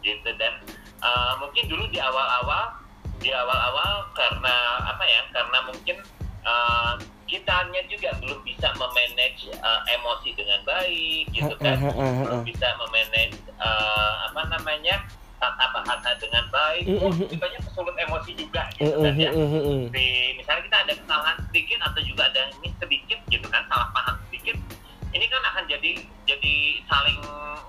gitu 0.00 0.30
dan 0.40 0.56
eh, 1.04 1.32
mungkin 1.36 1.68
dulu 1.68 1.84
di 1.92 2.00
awal-awal 2.00 2.80
di 3.20 3.28
awal-awal 3.28 4.08
karena 4.16 4.54
apa 4.88 5.04
ya? 5.04 5.20
Karena 5.36 5.58
mungkin 5.68 6.00
eh, 6.48 6.94
kitanya 7.28 7.84
juga 7.92 8.16
belum 8.24 8.40
bisa 8.40 8.72
memanage 8.80 9.52
eh, 9.52 9.80
emosi 10.00 10.32
dengan 10.32 10.64
baik 10.64 11.28
gitu 11.36 11.52
kan 11.60 11.76
belum 12.24 12.40
bisa 12.48 12.72
memanage 12.80 13.36
eh, 13.60 14.12
apa 14.32 14.48
namanya 14.48 14.96
tata 15.38 15.64
bahasa 15.70 16.10
dengan 16.18 16.44
baik, 16.50 16.84
Mm, 16.84 16.98
oh, 17.02 17.10
kitanya 17.14 17.58
kesulut 17.62 17.94
emosi 17.94 18.30
juga 18.34 18.62
Mm, 18.76 18.82
gitu 18.82 18.98
kan 19.02 19.14
ya. 19.14 19.30
Di, 19.94 20.06
misalnya 20.34 20.62
kita 20.66 20.76
ada 20.86 20.92
kesalahan 20.98 21.36
sedikit 21.50 21.78
atau 21.86 22.00
juga 22.02 22.22
ada 22.30 22.42
miss 22.60 22.74
sedikit 22.78 23.18
gitu 23.30 23.46
kan, 23.46 23.62
salah 23.70 23.88
paham 23.94 24.14
sedikit, 24.28 24.56
ini 25.14 25.24
kan 25.30 25.42
akan 25.42 25.64
jadi 25.70 25.90
jadi 26.26 26.54
saling 26.86 27.20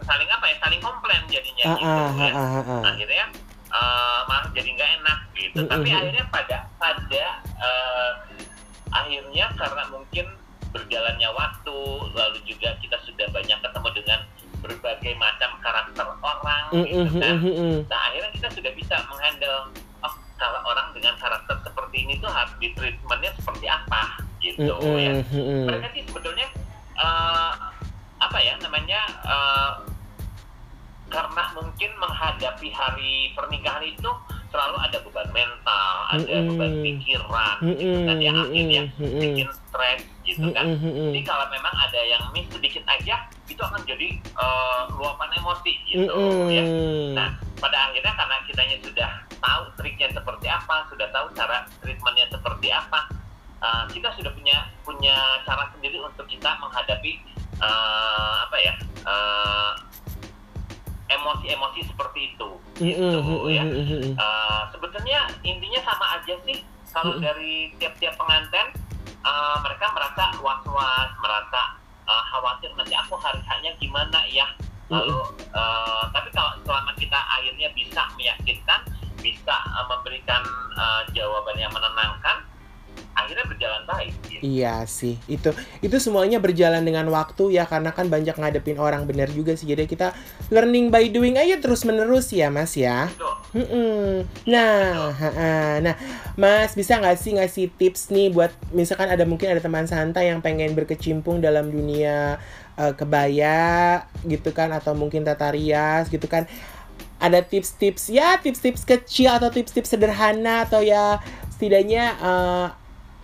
saling 0.04 0.30
apa 0.30 0.46
ya, 0.50 0.56
saling 0.62 0.82
komplain 0.82 1.22
jadinya 1.30 1.64
Ah, 1.70 1.78
gitu 1.78 1.86
ah, 1.86 2.10
ya. 2.18 2.32
ah, 2.34 2.48
ah, 2.50 2.62
ah. 2.66 2.82
Akhirnya 2.94 3.26
eh, 3.70 4.20
malah 4.26 4.50
jadi 4.52 4.70
nggak 4.74 4.90
enak 5.02 5.20
gitu. 5.38 5.60
Mm, 5.62 5.70
Tapi 5.70 5.88
mm, 5.88 5.94
mm. 5.94 6.00
akhirnya 6.02 6.24
pada 6.34 6.58
pada 6.82 7.26
eh, 7.46 8.12
akhirnya 8.90 9.46
karena 9.54 9.84
mungkin 9.94 10.26
berjalannya 10.70 11.30
waktu, 11.34 11.78
lalu 12.14 12.38
juga 12.46 12.78
kita 12.78 12.98
sudah 13.06 13.26
banyak 13.34 13.58
ketemu 13.58 13.90
dengan 13.98 14.20
berbagai 14.70 15.18
macam 15.18 15.50
karakter 15.60 16.06
orang 16.22 16.66
Mm, 16.70 16.86
gitu 16.86 17.02
mm, 17.10 17.18
kan. 17.18 17.36
mm, 17.36 17.42
mm, 17.42 17.56
mm. 17.58 17.78
Nah 17.90 18.00
akhirnya 18.06 18.30
kita 18.30 18.48
sudah 18.54 18.72
bisa 18.78 18.96
menghandle 19.10 19.74
oh 20.06 20.14
kalau 20.38 20.62
orang 20.70 20.94
dengan 20.94 21.18
karakter 21.18 21.58
seperti 21.66 22.06
ini 22.06 22.14
tuh 22.22 22.30
harus 22.30 22.54
di 22.62 22.70
treatmentnya 22.78 23.34
seperti 23.34 23.66
apa 23.66 24.02
gitu 24.40 24.70
Mm, 24.78 24.96
ya. 24.96 25.12
mm, 25.18 25.24
mm, 25.26 25.42
mm. 25.42 25.64
Mereka 25.66 25.88
sih 25.92 26.04
sebetulnya 26.06 26.48
eh, 26.96 27.52
apa 28.20 28.38
ya 28.38 28.54
namanya 28.62 29.02
eh, 29.26 29.72
karena 31.10 31.44
mungkin 31.58 31.90
menghadapi 31.98 32.70
hari 32.70 33.34
pernikahan 33.34 33.82
itu 33.82 34.12
selalu 34.50 34.78
ada 34.78 34.98
beban 35.02 35.30
mental, 35.34 35.94
ada 36.10 36.22
Mm-mm. 36.26 36.54
beban 36.54 36.74
pikiran, 36.86 37.58
Mm, 37.62 37.74
gitu 37.78 37.98
kan 38.06 38.18
yang 38.22 38.38
mm, 38.38 38.44
akhirnya 38.46 38.82
mm, 38.86 39.02
mm, 39.02 39.22
bikin 39.22 39.48
stres 39.50 40.02
gitu 40.22 40.46
mm, 40.46 40.54
kan. 40.54 40.66
mm, 40.70 40.78
mm, 40.78 40.90
mm. 40.94 41.06
Jadi 41.10 41.22
kalau 41.26 41.46
memang 41.50 41.74
ada 41.74 42.02
yang 42.06 42.22
miss 42.30 42.50
sedikit 42.50 42.86
aja, 42.86 43.26
itu 43.60 43.68
akan 43.68 43.84
jadi 43.84 44.08
eh, 44.24 44.84
luapan 44.96 45.30
emosi 45.36 45.74
gitu 45.92 46.16
ya. 46.48 46.64
Mm-mm. 46.64 47.12
Nah, 47.12 47.36
pada 47.60 47.92
akhirnya 47.92 48.16
karena 48.16 48.36
kitanya 48.48 48.80
sudah 48.80 49.12
tahu 49.44 49.64
triknya 49.76 50.08
seperti 50.16 50.48
apa, 50.48 50.88
sudah 50.88 51.12
tahu 51.12 51.28
cara 51.36 51.68
treatmentnya 51.84 52.32
seperti 52.32 52.72
apa, 52.72 53.12
uh, 53.60 53.84
kita 53.92 54.16
sudah 54.16 54.32
punya 54.32 54.72
punya 54.88 55.44
cara 55.44 55.68
sendiri 55.76 56.00
untuk 56.00 56.24
kita 56.32 56.56
menghadapi 56.60 57.20
uh, 57.60 58.48
apa 58.48 58.58
ya 58.64 58.74
uh, 59.04 59.76
emosi-emosi 61.12 61.84
seperti 61.92 62.32
itu, 62.36 62.50
gitu 62.80 63.48
ya. 63.52 63.64
Uh, 64.16 64.72
sebetulnya 64.72 65.28
intinya 65.44 65.84
sama 65.84 66.20
aja 66.20 66.36
sih 66.48 66.64
kalau 66.96 67.20
dari 67.20 67.76
tiap-tiap 67.76 68.16
pengantin 68.16 68.72
uh, 69.28 69.60
mereka 69.68 69.92
merasa 69.92 70.32
was-was, 70.40 71.12
merasa 71.20 71.76
uh, 72.10 72.24
khawatir 72.34 72.74
nanti 72.74 72.98
aku 72.98 73.14
hari 73.22 73.40
hanya 73.46 73.70
gimana 73.78 74.20
ya. 74.34 74.50
Lalu 74.90 75.22
uh, 75.54 76.10
tapi 76.10 76.34
kalau 76.34 76.58
selama 76.66 76.98
kita 76.98 77.20
akhirnya 77.30 77.70
bisa 77.78 78.10
meyakinkan 78.18 78.82
bisa 79.22 79.56
uh, 79.78 79.86
memberikan 79.86 80.42
uh, 80.74 81.06
jawaban 81.14 81.54
yang 81.62 81.70
menenangkan 81.70 82.42
akhirnya 83.18 83.46
berjalan 83.46 83.84
baik. 83.86 84.14
Gitu. 84.26 84.42
Iya 84.42 84.88
sih, 84.88 85.16
itu 85.28 85.52
itu 85.84 85.98
semuanya 86.00 86.40
berjalan 86.40 86.82
dengan 86.82 87.06
waktu 87.12 87.60
ya 87.60 87.68
karena 87.68 87.92
kan 87.92 88.08
banyak 88.08 88.34
ngadepin 88.34 88.80
orang 88.80 89.04
benar 89.06 89.28
juga 89.32 89.54
sih. 89.54 89.68
Jadi 89.68 89.86
kita 89.86 90.16
learning 90.50 90.90
by 90.90 91.12
doing 91.12 91.36
aja 91.36 91.60
terus 91.60 91.84
menerus 91.84 92.32
ya 92.32 92.48
mas 92.50 92.74
ya. 92.74 93.12
Nah, 94.46 95.14
ha 95.14 95.30
-ha. 95.30 95.54
nah 95.84 95.96
mas 96.40 96.74
bisa 96.78 96.98
nggak 97.02 97.18
sih 97.20 97.36
ngasih 97.36 97.66
tips 97.76 98.14
nih 98.14 98.32
buat 98.32 98.54
misalkan 98.72 99.10
ada 99.12 99.28
mungkin 99.28 99.52
ada 99.52 99.60
teman 99.60 99.86
santai 99.90 100.32
yang 100.32 100.40
pengen 100.40 100.72
berkecimpung 100.78 101.44
dalam 101.44 101.68
dunia 101.68 102.40
uh, 102.80 102.94
kebaya 102.96 104.08
gitu 104.24 104.56
kan 104.56 104.72
atau 104.72 104.96
mungkin 104.96 105.28
tata 105.28 105.52
rias 105.52 106.08
gitu 106.08 106.32
kan 106.32 106.48
ada 107.20 107.44
tips-tips 107.44 108.08
ya 108.08 108.40
tips-tips 108.40 108.88
kecil 108.88 109.36
atau 109.36 109.52
tips-tips 109.52 109.92
sederhana 109.92 110.64
atau 110.64 110.80
ya 110.80 111.20
setidaknya 111.52 112.16
uh, 112.24 112.68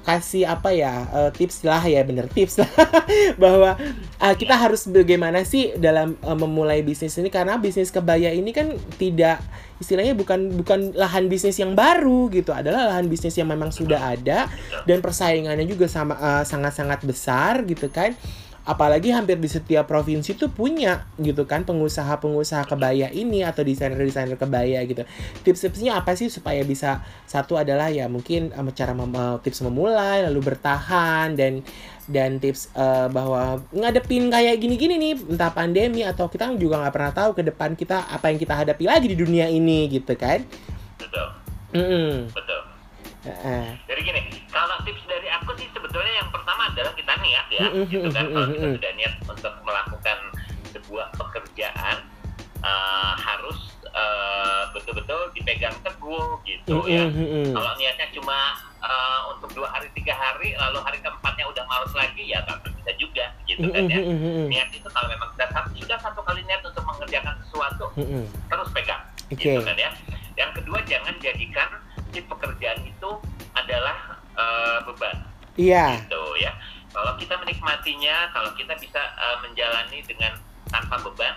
kasih 0.06 0.46
apa 0.46 0.70
ya 0.70 1.10
uh, 1.10 1.30
tips 1.34 1.66
lah 1.66 1.82
ya 1.82 2.06
bener 2.06 2.30
tips 2.30 2.62
lah. 2.62 2.70
Bahwa 3.42 3.74
uh, 4.22 4.36
kita 4.38 4.54
harus 4.54 4.86
bagaimana 4.86 5.42
sih 5.42 5.74
dalam 5.82 6.14
uh, 6.22 6.38
memulai 6.38 6.86
bisnis 6.86 7.18
ini? 7.18 7.34
Karena 7.34 7.58
bisnis 7.58 7.90
kebaya 7.90 8.30
ini 8.30 8.54
kan 8.54 8.78
tidak 9.02 9.42
istilahnya 9.82 10.16
bukan 10.16 10.56
bukan 10.62 10.94
lahan 10.94 11.26
bisnis 11.26 11.58
yang 11.58 11.74
baru 11.74 12.30
gitu. 12.30 12.54
Adalah 12.54 12.94
lahan 12.94 13.10
bisnis 13.10 13.34
yang 13.36 13.50
memang 13.50 13.74
sudah 13.74 14.14
ada 14.16 14.46
dan 14.86 15.02
persaingannya 15.02 15.66
juga 15.66 15.90
sama 15.90 16.16
uh, 16.16 16.44
sangat-sangat 16.46 17.02
besar 17.04 17.66
gitu 17.66 17.90
kan 17.90 18.14
apalagi 18.66 19.14
hampir 19.14 19.38
di 19.38 19.46
setiap 19.46 19.86
provinsi 19.86 20.34
tuh 20.34 20.50
punya 20.50 21.06
gitu 21.22 21.46
kan 21.46 21.62
pengusaha-pengusaha 21.70 22.66
kebaya 22.66 23.14
ini 23.14 23.46
atau 23.46 23.62
desainer-desainer 23.62 24.42
kebaya 24.42 24.82
gitu. 24.90 25.06
Tips-tipsnya 25.46 26.02
apa 26.02 26.18
sih 26.18 26.34
supaya 26.34 26.66
bisa 26.66 27.06
satu 27.30 27.62
adalah 27.62 27.94
ya 27.94 28.10
mungkin 28.10 28.50
um, 28.58 28.74
cara 28.74 28.98
mem 28.98 29.14
uh, 29.14 29.38
tips 29.46 29.62
memulai 29.62 30.26
lalu 30.26 30.50
bertahan 30.50 31.38
dan 31.38 31.62
dan 32.10 32.42
tips 32.42 32.74
uh, 32.74 33.06
bahwa 33.14 33.62
ngadepin 33.70 34.34
kayak 34.34 34.58
gini-gini 34.58 34.98
nih 34.98 35.14
entah 35.38 35.54
pandemi 35.54 36.02
atau 36.02 36.26
kita 36.26 36.50
juga 36.58 36.82
nggak 36.82 36.94
pernah 36.94 37.14
tahu 37.14 37.38
ke 37.38 37.42
depan 37.46 37.78
kita 37.78 38.10
apa 38.10 38.34
yang 38.34 38.42
kita 38.42 38.54
hadapi 38.58 38.90
lagi 38.90 39.14
di 39.14 39.18
dunia 39.18 39.46
ini 39.46 39.86
gitu 39.94 40.18
kan. 40.18 40.42
Betul. 40.98 41.28
Mm 41.70 41.86
-hmm. 41.86 42.14
Betul. 42.34 42.65
Uh. 43.26 43.74
Jadi 43.90 44.00
gini, 44.06 44.22
kalau 44.54 44.78
tips 44.86 45.02
dari 45.10 45.26
aku 45.34 45.58
sih 45.58 45.66
sebetulnya 45.74 46.14
yang 46.22 46.30
pertama 46.30 46.70
adalah 46.70 46.94
kita 46.94 47.14
niat 47.26 47.48
ya, 47.50 47.66
gitu 47.90 48.08
kan. 48.14 48.30
Kalau 48.30 48.48
kita 48.54 48.68
sudah 48.78 48.94
niat 48.94 49.14
untuk 49.26 49.54
melakukan 49.66 50.18
sebuah 50.70 51.08
pekerjaan, 51.18 52.06
uh, 52.62 53.14
harus 53.18 53.74
uh, 53.98 54.70
betul-betul 54.78 55.34
dipegang 55.34 55.74
teguh 55.82 56.38
gitu 56.46 56.86
ya. 56.86 57.10
Kalau 57.50 57.72
niatnya 57.82 58.08
cuma 58.14 58.62
uh, 58.86 59.34
untuk 59.34 59.50
dua 59.58 59.74
hari 59.74 59.90
tiga 59.98 60.14
hari, 60.14 60.54
lalu 60.54 60.86
hari 60.86 61.02
keempatnya 61.02 61.50
udah 61.50 61.66
males 61.66 61.94
lagi, 61.98 62.30
ya 62.30 62.46
nggak 62.46 62.62
bisa 62.78 62.92
juga 63.02 63.26
gitu 63.50 63.66
kan 63.74 63.90
ya. 63.90 64.06
Niat 64.54 64.70
itu 64.70 64.88
kalau 64.94 65.10
memang 65.10 65.34
sudah 65.34 65.50
satu, 65.50 65.70
sudah 65.82 65.98
satu 65.98 66.22
kali 66.22 66.46
niat 66.46 66.62
untuk 66.62 66.86
mengerjakan 66.86 67.34
sesuatu, 67.42 67.90
terus 68.54 68.70
pegang, 68.70 69.02
okay. 69.34 69.58
gitu 69.58 69.66
kan 69.66 69.78
ya. 69.82 69.90
Yang 70.36 70.52
kedua 70.60 70.84
jangan 70.84 71.15
Iya. 75.56 76.04
Gitu 76.04 76.24
ya. 76.40 76.52
Kalau 76.96 77.12
kita 77.20 77.36
menikmatinya, 77.44 78.32
kalau 78.32 78.52
kita 78.56 78.72
bisa 78.80 79.02
uh, 79.20 79.38
menjalani 79.44 80.00
dengan 80.08 80.40
tanpa 80.72 80.96
beban, 81.04 81.36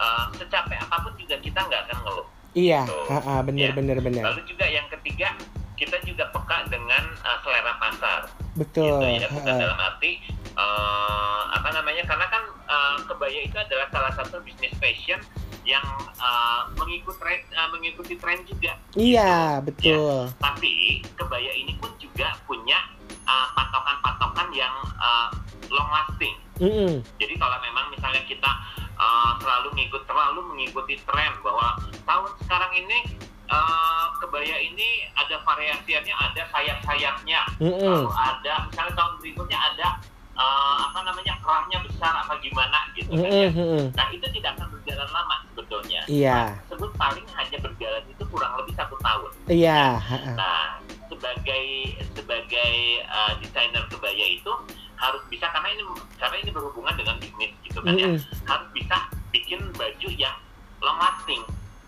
uh, 0.00 0.32
secapek 0.36 0.80
apa 0.80 0.96
pun 1.04 1.12
juga 1.20 1.36
kita 1.40 1.60
nggak 1.60 1.80
akan 1.88 1.98
ngeluh. 2.08 2.28
Iya, 2.54 2.86
gitu. 2.86 2.98
ha 3.10 3.18
-ha, 3.18 3.34
bener 3.42 3.74
ya. 3.74 3.74
bener 3.74 3.98
bener. 3.98 4.22
Lalu 4.22 4.46
juga 4.46 4.64
yang 4.70 4.86
ketiga, 4.86 5.34
kita 5.74 5.98
juga 6.06 6.30
peka 6.30 6.70
dengan 6.70 7.02
uh, 7.26 7.38
selera 7.42 7.74
pasar. 7.82 8.20
Betul. 8.54 9.02
Gitu, 9.02 9.26
ya. 9.26 9.28
Bukan 9.28 9.54
dalam 9.58 9.78
arti 9.78 10.22
uh, 10.54 11.50
apa 11.50 11.68
namanya? 11.74 12.06
Karena 12.06 12.26
kan 12.30 12.42
uh, 12.70 12.96
kebaya 13.10 13.42
itu 13.42 13.56
adalah 13.58 13.90
salah 13.90 14.12
satu 14.14 14.38
bisnis 14.46 14.72
fashion 14.78 15.18
yang 15.66 15.84
uh, 16.22 16.70
mengikut 16.78 17.16
tren, 17.18 17.42
uh, 17.58 17.68
mengikuti 17.74 18.14
tren 18.20 18.38
juga. 18.46 18.78
Iya, 18.94 19.58
gitu. 19.60 19.66
betul. 19.68 20.16
Ya. 20.30 20.38
Tapi 20.38 20.72
kebaya 21.18 21.52
ini 21.58 21.74
pun 21.82 21.90
juga 21.98 22.38
punya 22.46 22.78
uh, 23.28 23.46
patokan-patokan 23.56 24.48
yang 24.54 24.74
uh, 25.00 25.28
long 25.72 25.90
lasting. 25.90 26.36
Mm 26.62 26.70
-hmm. 26.70 26.92
Jadi 27.18 27.34
kalau 27.36 27.58
memang 27.60 27.90
misalnya 27.90 28.22
kita 28.28 28.50
uh, 28.94 29.32
selalu 29.42 29.74
mengikut 29.74 30.02
terlalu 30.06 30.40
mengikuti 30.54 30.94
tren 31.02 31.32
bahwa 31.42 31.74
tahun 32.06 32.30
sekarang 32.46 32.72
ini 32.78 32.98
uh, 33.50 34.06
kebaya 34.22 34.56
ini 34.62 35.10
ada 35.18 35.42
variasiannya, 35.42 36.14
ada 36.14 36.42
sayap-sayapnya, 36.54 37.40
mm 37.58 37.72
-hmm. 37.74 37.90
lalu 37.90 38.10
ada 38.14 38.54
misalnya 38.70 38.94
tahun 38.94 39.12
berikutnya 39.18 39.58
ada 39.58 39.88
uh, 40.38 40.76
apa 40.90 40.98
namanya 41.06 41.34
kerahnya 41.42 41.78
besar 41.82 42.12
apa 42.22 42.34
gimana 42.38 42.78
gitu 42.94 43.10
kan 43.14 43.30
ya. 43.30 43.48
Nah 43.94 44.06
itu 44.14 44.26
tidak 44.38 44.50
akan 44.58 44.68
berjalan 44.78 45.08
lama 45.10 45.36
sebetulnya. 45.50 46.00
Iya. 46.06 46.38
Nah, 46.38 46.50
sebut 46.70 46.90
paling 46.98 47.26
hanya 47.34 47.58
berjalan 47.58 48.02
itu 48.06 48.22
kurang 48.30 48.52
lebih 48.62 48.74
satu 48.78 48.96
tahun. 49.00 49.30
Iya. 49.50 49.82
Nah 50.38 50.83
sebagai 51.24 51.64
sebagai 52.12 52.74
uh, 53.08 53.32
desainer 53.40 53.80
kebaya 53.88 54.26
itu 54.28 54.52
harus 55.00 55.24
bisa 55.32 55.48
karena 55.48 55.72
ini 55.72 55.82
karena 56.20 56.36
ini 56.44 56.50
berhubungan 56.52 56.92
dengan 57.00 57.16
bisnis 57.16 57.56
gitu 57.64 57.80
kan 57.80 57.96
mm 57.96 58.04
-hmm. 58.04 58.20
ya 58.20 58.44
harus 58.44 58.68
bisa 58.76 58.96
bikin 59.32 59.60
baju 59.72 60.08
yang 60.20 60.36
long 60.84 61.00
lasting. 61.00 61.40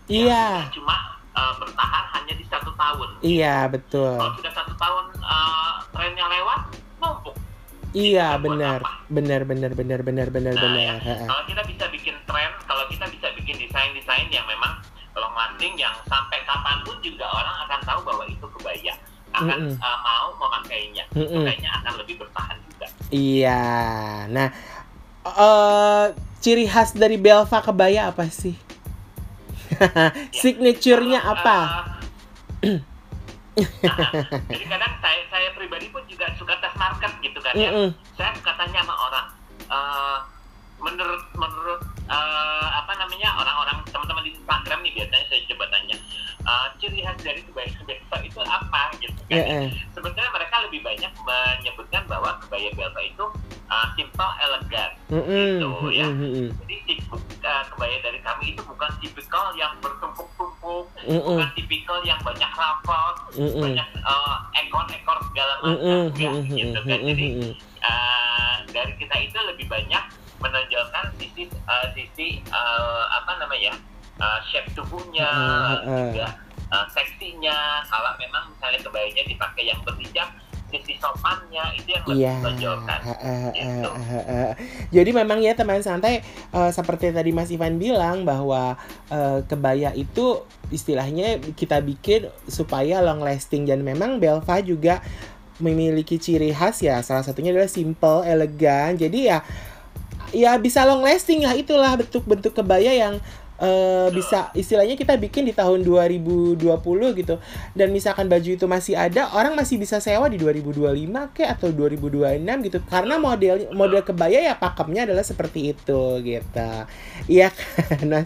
Iya. 0.09 0.65
cuma 0.73 1.21
uh, 1.37 1.53
bertahan 1.61 2.05
hanya 2.17 2.33
di 2.33 2.45
satu 2.49 2.73
tahun. 2.73 3.09
Iya 3.21 3.69
betul. 3.69 4.17
Kalau 4.17 4.33
sudah 4.41 4.53
satu 4.57 4.73
tahun 4.73 5.05
uh, 5.21 5.85
trennya 5.93 6.25
lewat 6.33 6.61
numpuk 6.97 7.37
Iya 7.93 8.41
benar, 8.41 8.81
benar, 9.07 9.41
benar, 9.47 9.71
benar, 9.77 10.01
benar, 10.03 10.27
benar, 10.33 10.53
nah, 10.57 10.63
benar. 10.65 10.97
Ya. 11.01 11.17
Kalau 11.23 11.43
kita 11.45 11.61
akan 19.37 19.57
mm 19.59 19.69
-mm. 19.73 19.75
Uh, 19.77 19.97
mau 20.01 20.29
memakainya, 20.41 21.03
mm 21.13 21.25
-mm. 21.25 21.43
makanya 21.45 21.71
akan 21.81 21.93
lebih 22.01 22.15
bertahan 22.21 22.57
juga. 22.67 22.87
Iya, 23.13 23.63
nah 24.33 24.47
uh, 25.23 26.05
ciri 26.41 26.65
khas 26.65 26.95
dari 26.95 27.17
Belva 27.19 27.59
kebaya 27.61 28.09
apa 28.09 28.25
sih? 28.29 28.55
ya. 29.77 30.09
Signaturenya 30.31 31.21
apa? 31.21 31.59
Uh, 32.63 32.79
jadi 34.53 34.65
kadang 34.69 34.93
saya 35.01 35.21
saya 35.33 35.49
pribadi 35.57 35.89
pun 35.89 36.05
juga 36.05 36.29
suka 36.37 36.61
tes 36.61 36.73
market 36.77 37.11
gitu 37.25 37.39
kan 37.41 37.53
ya. 37.57 37.69
Mm 37.73 37.77
-hmm. 37.77 37.89
Saya 38.15 38.31
suka 38.37 38.53
tanya 38.57 38.85
sama 38.85 38.95
orang. 38.95 39.27
Uh, 39.67 40.17
menurut 40.77 41.23
menurut 41.33 41.81
uh, 42.05 42.67
apa 42.69 42.93
namanya 43.01 43.33
orang-orang 43.41 43.81
teman-teman 43.89 44.23
di 44.23 44.31
Instagram 44.37 44.79
nih 44.85 44.93
biasanya 44.93 45.25
saya 45.25 45.41
coba 45.49 45.65
tanya 45.73 45.96
uh, 46.47 46.67
ciri 46.79 47.03
khas 47.03 47.19
dari 47.21 47.43
kebaya 47.43 47.69
Belva 47.83 48.17
itu 48.23 48.39
apa 48.41 48.81
gitu 49.03 49.19
kan 49.27 49.35
yeah, 49.37 49.67
yeah. 49.67 49.69
sebetulnya 49.91 50.31
mereka 50.31 50.55
lebih 50.63 50.79
banyak 50.81 51.11
menyebutkan 51.27 52.03
bahwa 52.07 52.39
kebaya 52.41 52.69
Belva 52.73 53.01
itu 53.03 53.25
uh, 53.67 53.87
simple 53.99 54.31
elegan 54.39 54.91
mm 55.11 55.21
-hmm. 55.21 55.51
gitu 55.59 55.69
ya 55.91 56.07
mm 56.07 56.15
-hmm. 56.17 56.47
jadi 56.63 56.75
uh, 57.43 57.63
kebaya 57.75 57.97
dari 57.99 58.19
kami 58.23 58.45
itu 58.55 58.61
bukan 58.63 58.91
tipikal 59.03 59.51
yang 59.59 59.75
bertumpuk-tumpuk 59.83 60.85
mm 61.03 61.11
-hmm. 61.11 61.21
bukan 61.27 61.49
tipikal 61.53 61.99
yang 62.07 62.19
banyak 62.23 62.51
rafal 62.55 63.07
mm 63.35 63.43
-hmm. 63.43 63.61
banyak 63.61 63.89
uh, 64.07 64.35
ekor-ekor 64.55 65.17
segala 65.29 65.53
macam 65.61 65.75
mm 65.75 66.07
-hmm. 66.15 66.23
ya, 66.23 66.31
gitu 66.63 66.79
kan 66.87 66.99
jadi 67.03 67.27
uh, 67.83 68.55
dari 68.71 68.93
kita 68.95 69.15
itu 69.19 69.37
lebih 69.51 69.67
banyak 69.67 70.03
menonjolkan 70.37 71.09
sisi 71.17 71.49
uh, 71.65 71.87
sisi 71.97 72.45
uh, 72.53 73.09
apa 73.09 73.41
namanya 73.41 73.73
uh, 74.19 74.39
shape 74.45 74.69
tubuhnya 74.73 75.29
uh, 75.29 75.81
uh. 75.85 76.11
juga 76.13 76.27
uh, 76.69 76.85
seksinya 76.91 77.81
kalau 77.87 78.11
memang 78.19 78.49
misalnya 78.53 78.79
kebayanya 78.83 79.23
dipakai 79.25 79.63
yang 79.69 79.79
berhijab 79.85 80.29
sisi 80.67 80.99
sopannya 80.99 81.63
itu 81.79 81.95
yang 81.95 82.03
lebih 82.03 82.27
menonjolkan 82.43 82.99
eh, 83.07 83.15
eh, 83.23 83.45
gitu. 83.55 83.87
eh, 83.87 84.11
eh, 84.11 84.25
eh. 84.27 84.51
Jadi 84.91 85.09
memang 85.15 85.39
ya 85.39 85.55
teman 85.55 85.79
santai 85.79 86.19
eh, 86.27 86.71
seperti 86.75 87.15
tadi 87.15 87.31
Mas 87.31 87.47
Ivan 87.55 87.79
bilang 87.79 88.27
bahwa 88.27 88.75
eh, 89.07 89.39
kebaya 89.47 89.95
itu 89.95 90.43
istilahnya 90.67 91.39
kita 91.55 91.79
bikin 91.79 92.27
supaya 92.51 92.99
long 92.99 93.23
lasting 93.23 93.63
dan 93.63 93.79
memang 93.79 94.19
Belva 94.19 94.59
juga 94.59 94.99
memiliki 95.63 96.19
ciri 96.19 96.51
khas 96.51 96.83
ya 96.83 96.99
salah 97.01 97.23
satunya 97.23 97.55
adalah 97.55 97.71
simple, 97.71 98.27
elegan. 98.27 98.99
Jadi 98.99 99.31
ya 99.31 99.47
ya 100.35 100.59
bisa 100.59 100.83
long 100.83 100.99
lasting 100.99 101.47
lah 101.47 101.55
itulah 101.55 101.95
bentuk-bentuk 101.95 102.51
kebaya 102.51 102.91
yang 102.91 103.23
eh, 103.61 104.07
bisa 104.13 104.49
istilahnya 104.53 104.95
kita 104.97 105.17
bikin 105.17 105.45
di 105.45 105.53
tahun 105.53 105.81
2020 105.83 106.61
gitu. 107.17 107.35
Dan 107.73 107.93
misalkan 107.93 108.29
baju 108.29 108.49
itu 108.49 108.65
masih 108.65 108.97
ada 108.97 109.33
orang 109.33 109.57
masih 109.57 109.77
bisa 109.81 109.97
sewa 110.01 110.29
di 110.29 110.37
2025 110.41 111.35
ke 111.35 111.43
atau 111.45 111.69
2026 111.73 112.65
gitu. 112.67 112.79
Karena 112.85 113.17
model 113.17 113.73
model 113.73 114.01
kebaya 114.05 114.39
ya 114.41 114.53
pakemnya 114.57 115.09
adalah 115.09 115.25
seperti 115.25 115.73
itu 115.73 116.01
gitu. 116.21 116.71
Iya 117.27 117.49
kan 117.53 118.09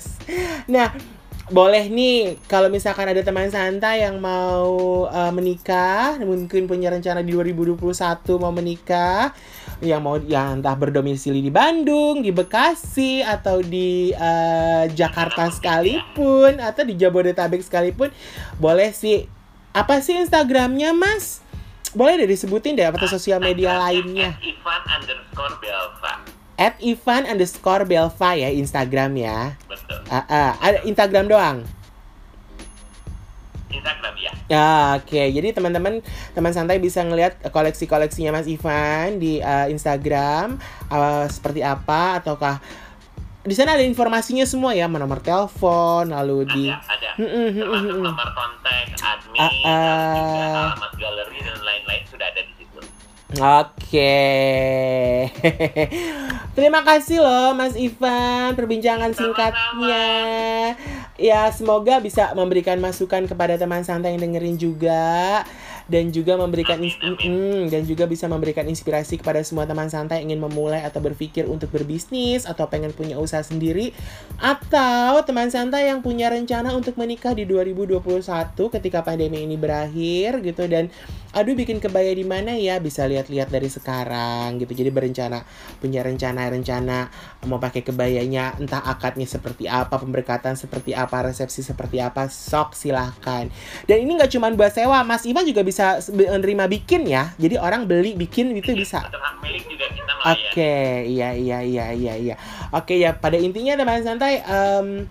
nah 0.71 0.93
boleh 1.51 1.91
nih 1.91 2.39
kalau 2.47 2.71
misalkan 2.71 3.11
ada 3.11 3.19
teman 3.27 3.51
santai 3.51 4.07
yang 4.07 4.23
mau 4.23 5.03
eh, 5.11 5.31
menikah 5.35 6.15
mungkin 6.23 6.63
punya 6.63 6.87
rencana 6.87 7.19
di 7.19 7.35
2021 7.35 7.81
mau 8.39 8.55
menikah 8.55 9.35
yang 9.81 10.01
mau 10.05 10.17
yang 10.21 10.61
entah 10.61 10.77
berdomisili 10.77 11.41
di 11.41 11.49
Bandung, 11.49 12.21
di 12.21 12.29
Bekasi 12.29 13.25
atau 13.25 13.59
di 13.65 14.13
eh, 14.13 14.83
Jakarta 14.93 15.49
sekalipun 15.49 16.61
atau 16.61 16.85
di 16.85 16.93
Jabodetabek 16.95 17.65
sekalipun 17.65 18.13
boleh 18.61 18.93
sih 18.93 19.25
apa 19.73 19.99
sih 19.99 20.21
Instagramnya 20.21 20.93
Mas? 20.93 21.41
Boleh 21.91 22.23
deh 22.23 22.29
disebutin 22.29 22.79
deh 22.79 22.87
atau 22.87 23.09
sosial 23.09 23.43
media 23.43 23.75
lainnya. 23.75 24.39
Ivan 24.39 24.81
underscore 24.87 25.55
Belva 25.59 26.13
At 26.55 26.77
Ivan 26.79 27.27
underscore 27.27 27.83
Belva 27.89 28.29
ya 28.37 28.47
Instagram 28.53 29.17
ya. 29.17 29.57
betul 29.65 29.99
ah. 30.07 30.55
ada 30.61 30.85
Instagram 30.87 31.25
doang. 31.27 31.57
Instagram 33.71 34.15
ya 34.19 34.31
Ya, 34.51 34.99
oke. 34.99 35.21
Jadi 35.31 35.55
teman-teman 35.55 36.03
teman 36.35 36.51
santai 36.51 36.75
bisa 36.83 36.99
ngelihat 37.07 37.39
koleksi-koleksinya 37.55 38.35
Mas 38.35 38.51
Ivan 38.51 39.15
di 39.15 39.39
uh, 39.39 39.71
Instagram 39.71 40.59
uh, 40.91 41.23
seperti 41.31 41.63
apa 41.63 42.19
ataukah 42.19 42.59
di 43.41 43.57
sana 43.57 43.73
ada 43.73 43.81
informasinya 43.81 44.45
semua 44.45 44.75
ya, 44.77 44.85
nomor 44.85 45.17
telepon, 45.23 46.13
lalu 46.13 46.45
di 46.45 46.63
ada 46.69 46.77
ada 46.85 47.09
termasuk 47.17 47.89
hmm, 47.89 47.97
hmm. 47.97 48.05
nomor 48.05 48.29
kontak 48.37 48.85
admin 49.01 49.49
juga 49.49 49.65
ah. 49.65 50.77
alamat 50.77 50.91
galeri 50.93 51.39
dan 51.41 51.59
lain-lain 51.65 52.03
sudah 52.05 52.27
ada 52.29 52.41
di 52.45 52.53
situ 52.53 52.79
Oke. 53.39 54.27
Terima 56.59 56.83
kasih 56.83 57.23
loh 57.23 57.55
Mas 57.55 57.79
Ivan 57.79 58.59
perbincangan 58.59 59.15
singkatnya. 59.15 60.03
Ya, 61.21 61.45
semoga 61.53 62.01
bisa 62.01 62.33
memberikan 62.33 62.81
masukan 62.81 63.29
kepada 63.29 63.53
teman 63.53 63.85
santai 63.85 64.17
yang 64.17 64.25
dengerin 64.25 64.57
juga. 64.57 65.45
Dan 65.85 66.09
juga 66.09 66.33
memberikan. 66.33 66.81
Mm, 66.81 67.69
dan 67.69 67.85
juga 67.85 68.09
bisa 68.09 68.25
memberikan 68.25 68.65
inspirasi 68.65 69.21
kepada 69.21 69.45
semua 69.45 69.69
teman 69.69 69.85
santai 69.85 70.25
yang 70.25 70.33
ingin 70.33 70.41
memulai 70.49 70.81
atau 70.81 70.97
berpikir 70.97 71.45
untuk 71.45 71.69
berbisnis 71.69 72.49
atau 72.49 72.65
pengen 72.65 72.89
punya 72.89 73.21
usaha 73.21 73.45
sendiri. 73.45 73.93
Atau 74.41 75.21
teman 75.29 75.53
santai 75.53 75.93
yang 75.93 76.01
punya 76.01 76.33
rencana 76.33 76.73
untuk 76.73 76.97
menikah 76.97 77.37
di 77.37 77.45
2021 77.45 78.01
ketika 78.57 79.05
pandemi 79.05 79.45
ini 79.45 79.61
berakhir 79.61 80.41
gitu. 80.41 80.65
Dan 80.65 80.89
aduh 81.31 81.55
bikin 81.55 81.79
kebaya 81.79 82.11
di 82.11 82.23
mana 82.27 82.55
ya? 82.55 82.79
Bisa 82.79 83.07
lihat-lihat 83.07 83.51
dari 83.51 83.67
sekarang 83.67 84.59
gitu. 84.59 84.71
Jadi 84.71 84.89
berencana 84.91 85.43
punya 85.79 86.03
rencana-rencana 86.03 86.99
mau 87.49 87.57
pakai 87.57 87.81
kebayanya 87.81 88.55
entah 88.61 88.83
akadnya 88.85 89.25
seperti 89.25 89.65
apa 89.65 89.97
pemberkatan 89.97 90.53
seperti 90.53 90.93
apa 90.93 91.25
resepsi 91.25 91.65
seperti 91.65 91.97
apa 91.97 92.29
sok 92.29 92.77
silahkan 92.77 93.49
dan 93.87 93.97
ini 93.97 94.17
nggak 94.17 94.31
cuma 94.31 94.51
buat 94.53 94.71
sewa 94.73 95.01
Mas 95.01 95.25
Ivan 95.25 95.45
juga 95.47 95.65
bisa 95.65 95.97
menerima 96.11 96.65
bikin 96.69 97.07
ya. 97.09 97.33
Jadi 97.37 97.57
orang 97.57 97.87
beli 97.89 98.13
bikin 98.13 98.53
itu 98.53 98.71
bisa. 98.77 99.01
Oke, 100.21 101.07
iya 101.09 101.33
iya 101.33 101.59
iya 101.65 101.85
iya 101.97 102.13
iya. 102.13 102.35
Oke 102.69 103.01
ya, 103.01 103.17
pada 103.17 103.41
intinya 103.41 103.73
teman 103.73 104.05
santai 104.05 104.41
em, 104.45 105.09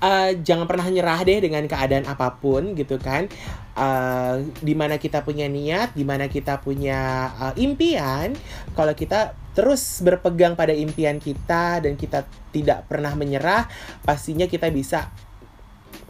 eh, 0.00 0.40
jangan 0.40 0.66
pernah 0.66 0.88
nyerah 0.88 1.20
deh 1.22 1.38
dengan 1.40 1.64
keadaan 1.68 2.08
apa 2.08 2.40
pun 2.40 2.72
gitu 2.74 2.96
kan. 2.96 3.28
Eh, 3.76 4.34
di 4.60 4.74
mana 4.74 4.96
kita 4.96 5.22
punya 5.22 5.46
niat, 5.46 5.94
di 5.94 6.02
mana 6.02 6.26
kita 6.26 6.58
punya 6.60 7.30
eh, 7.36 7.54
impian, 7.64 8.34
kalau 8.74 8.92
kita 8.96 9.36
terus 9.54 10.00
berpegang 10.00 10.54
pada 10.54 10.72
impian 10.72 11.20
kita 11.20 11.84
dan 11.84 11.94
kita 11.94 12.24
tidak 12.54 12.86
pernah 12.88 13.12
menyerah, 13.14 13.66
pastinya 14.02 14.46
kita 14.48 14.70
bisa 14.72 15.10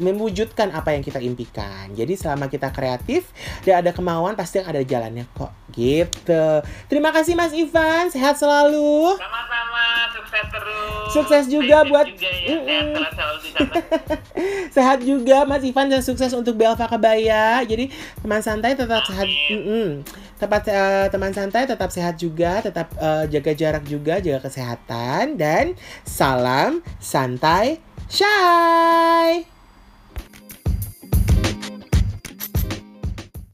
mewujudkan 0.00 0.72
apa 0.72 0.90
yang 0.90 1.04
kita 1.04 1.20
impikan. 1.20 1.92
Jadi 1.92 2.16
selama 2.16 2.48
kita 2.48 2.68
kreatif 2.68 3.28
dan 3.62 3.84
ada 3.84 3.92
kemauan 3.92 4.32
pasti 4.32 4.58
ada 4.58 4.80
jalannya 4.80 5.28
kok. 5.30 5.52
Gitu. 5.70 6.44
Terima 6.88 7.12
kasih 7.12 7.36
Mas 7.36 7.52
Ivan, 7.52 8.08
sehat 8.08 8.34
selalu. 8.34 9.14
sama-sama 9.14 9.84
sukses 10.10 10.44
terus 10.48 11.06
Sukses 11.10 11.44
juga 11.46 11.84
buat- 11.84 12.08
juga 12.08 12.26
ya 12.26 12.40
sehat 12.48 12.62
Mm-mm. 12.64 12.86
selalu 12.90 13.10
selalu 13.12 13.36
di 13.38 13.50
sana 13.52 13.74
Sehat 14.76 14.98
juga 15.02 15.38
Mas 15.44 15.62
Ivan 15.62 15.86
dan 15.86 16.00
sukses 16.00 16.30
untuk 16.32 16.54
Belva 16.54 16.86
Kebaya. 16.86 17.60
Jadi 17.62 17.90
teman 18.18 18.40
santai 18.40 18.72
tetap 18.72 19.04
sehat. 19.04 19.26
Amin. 19.26 19.50
Mm-mm. 19.52 19.88
Tepat 20.40 20.62
eh, 20.66 21.06
teman 21.12 21.30
santai 21.30 21.68
tetap 21.68 21.92
sehat 21.92 22.16
juga, 22.16 22.64
tetap 22.64 22.88
eh, 22.96 23.28
jaga 23.28 23.52
jarak 23.52 23.84
juga, 23.84 24.18
jaga 24.18 24.40
kesehatan 24.42 25.36
dan 25.36 25.76
salam 26.02 26.80
santai 26.96 27.76
shy. 28.08 29.59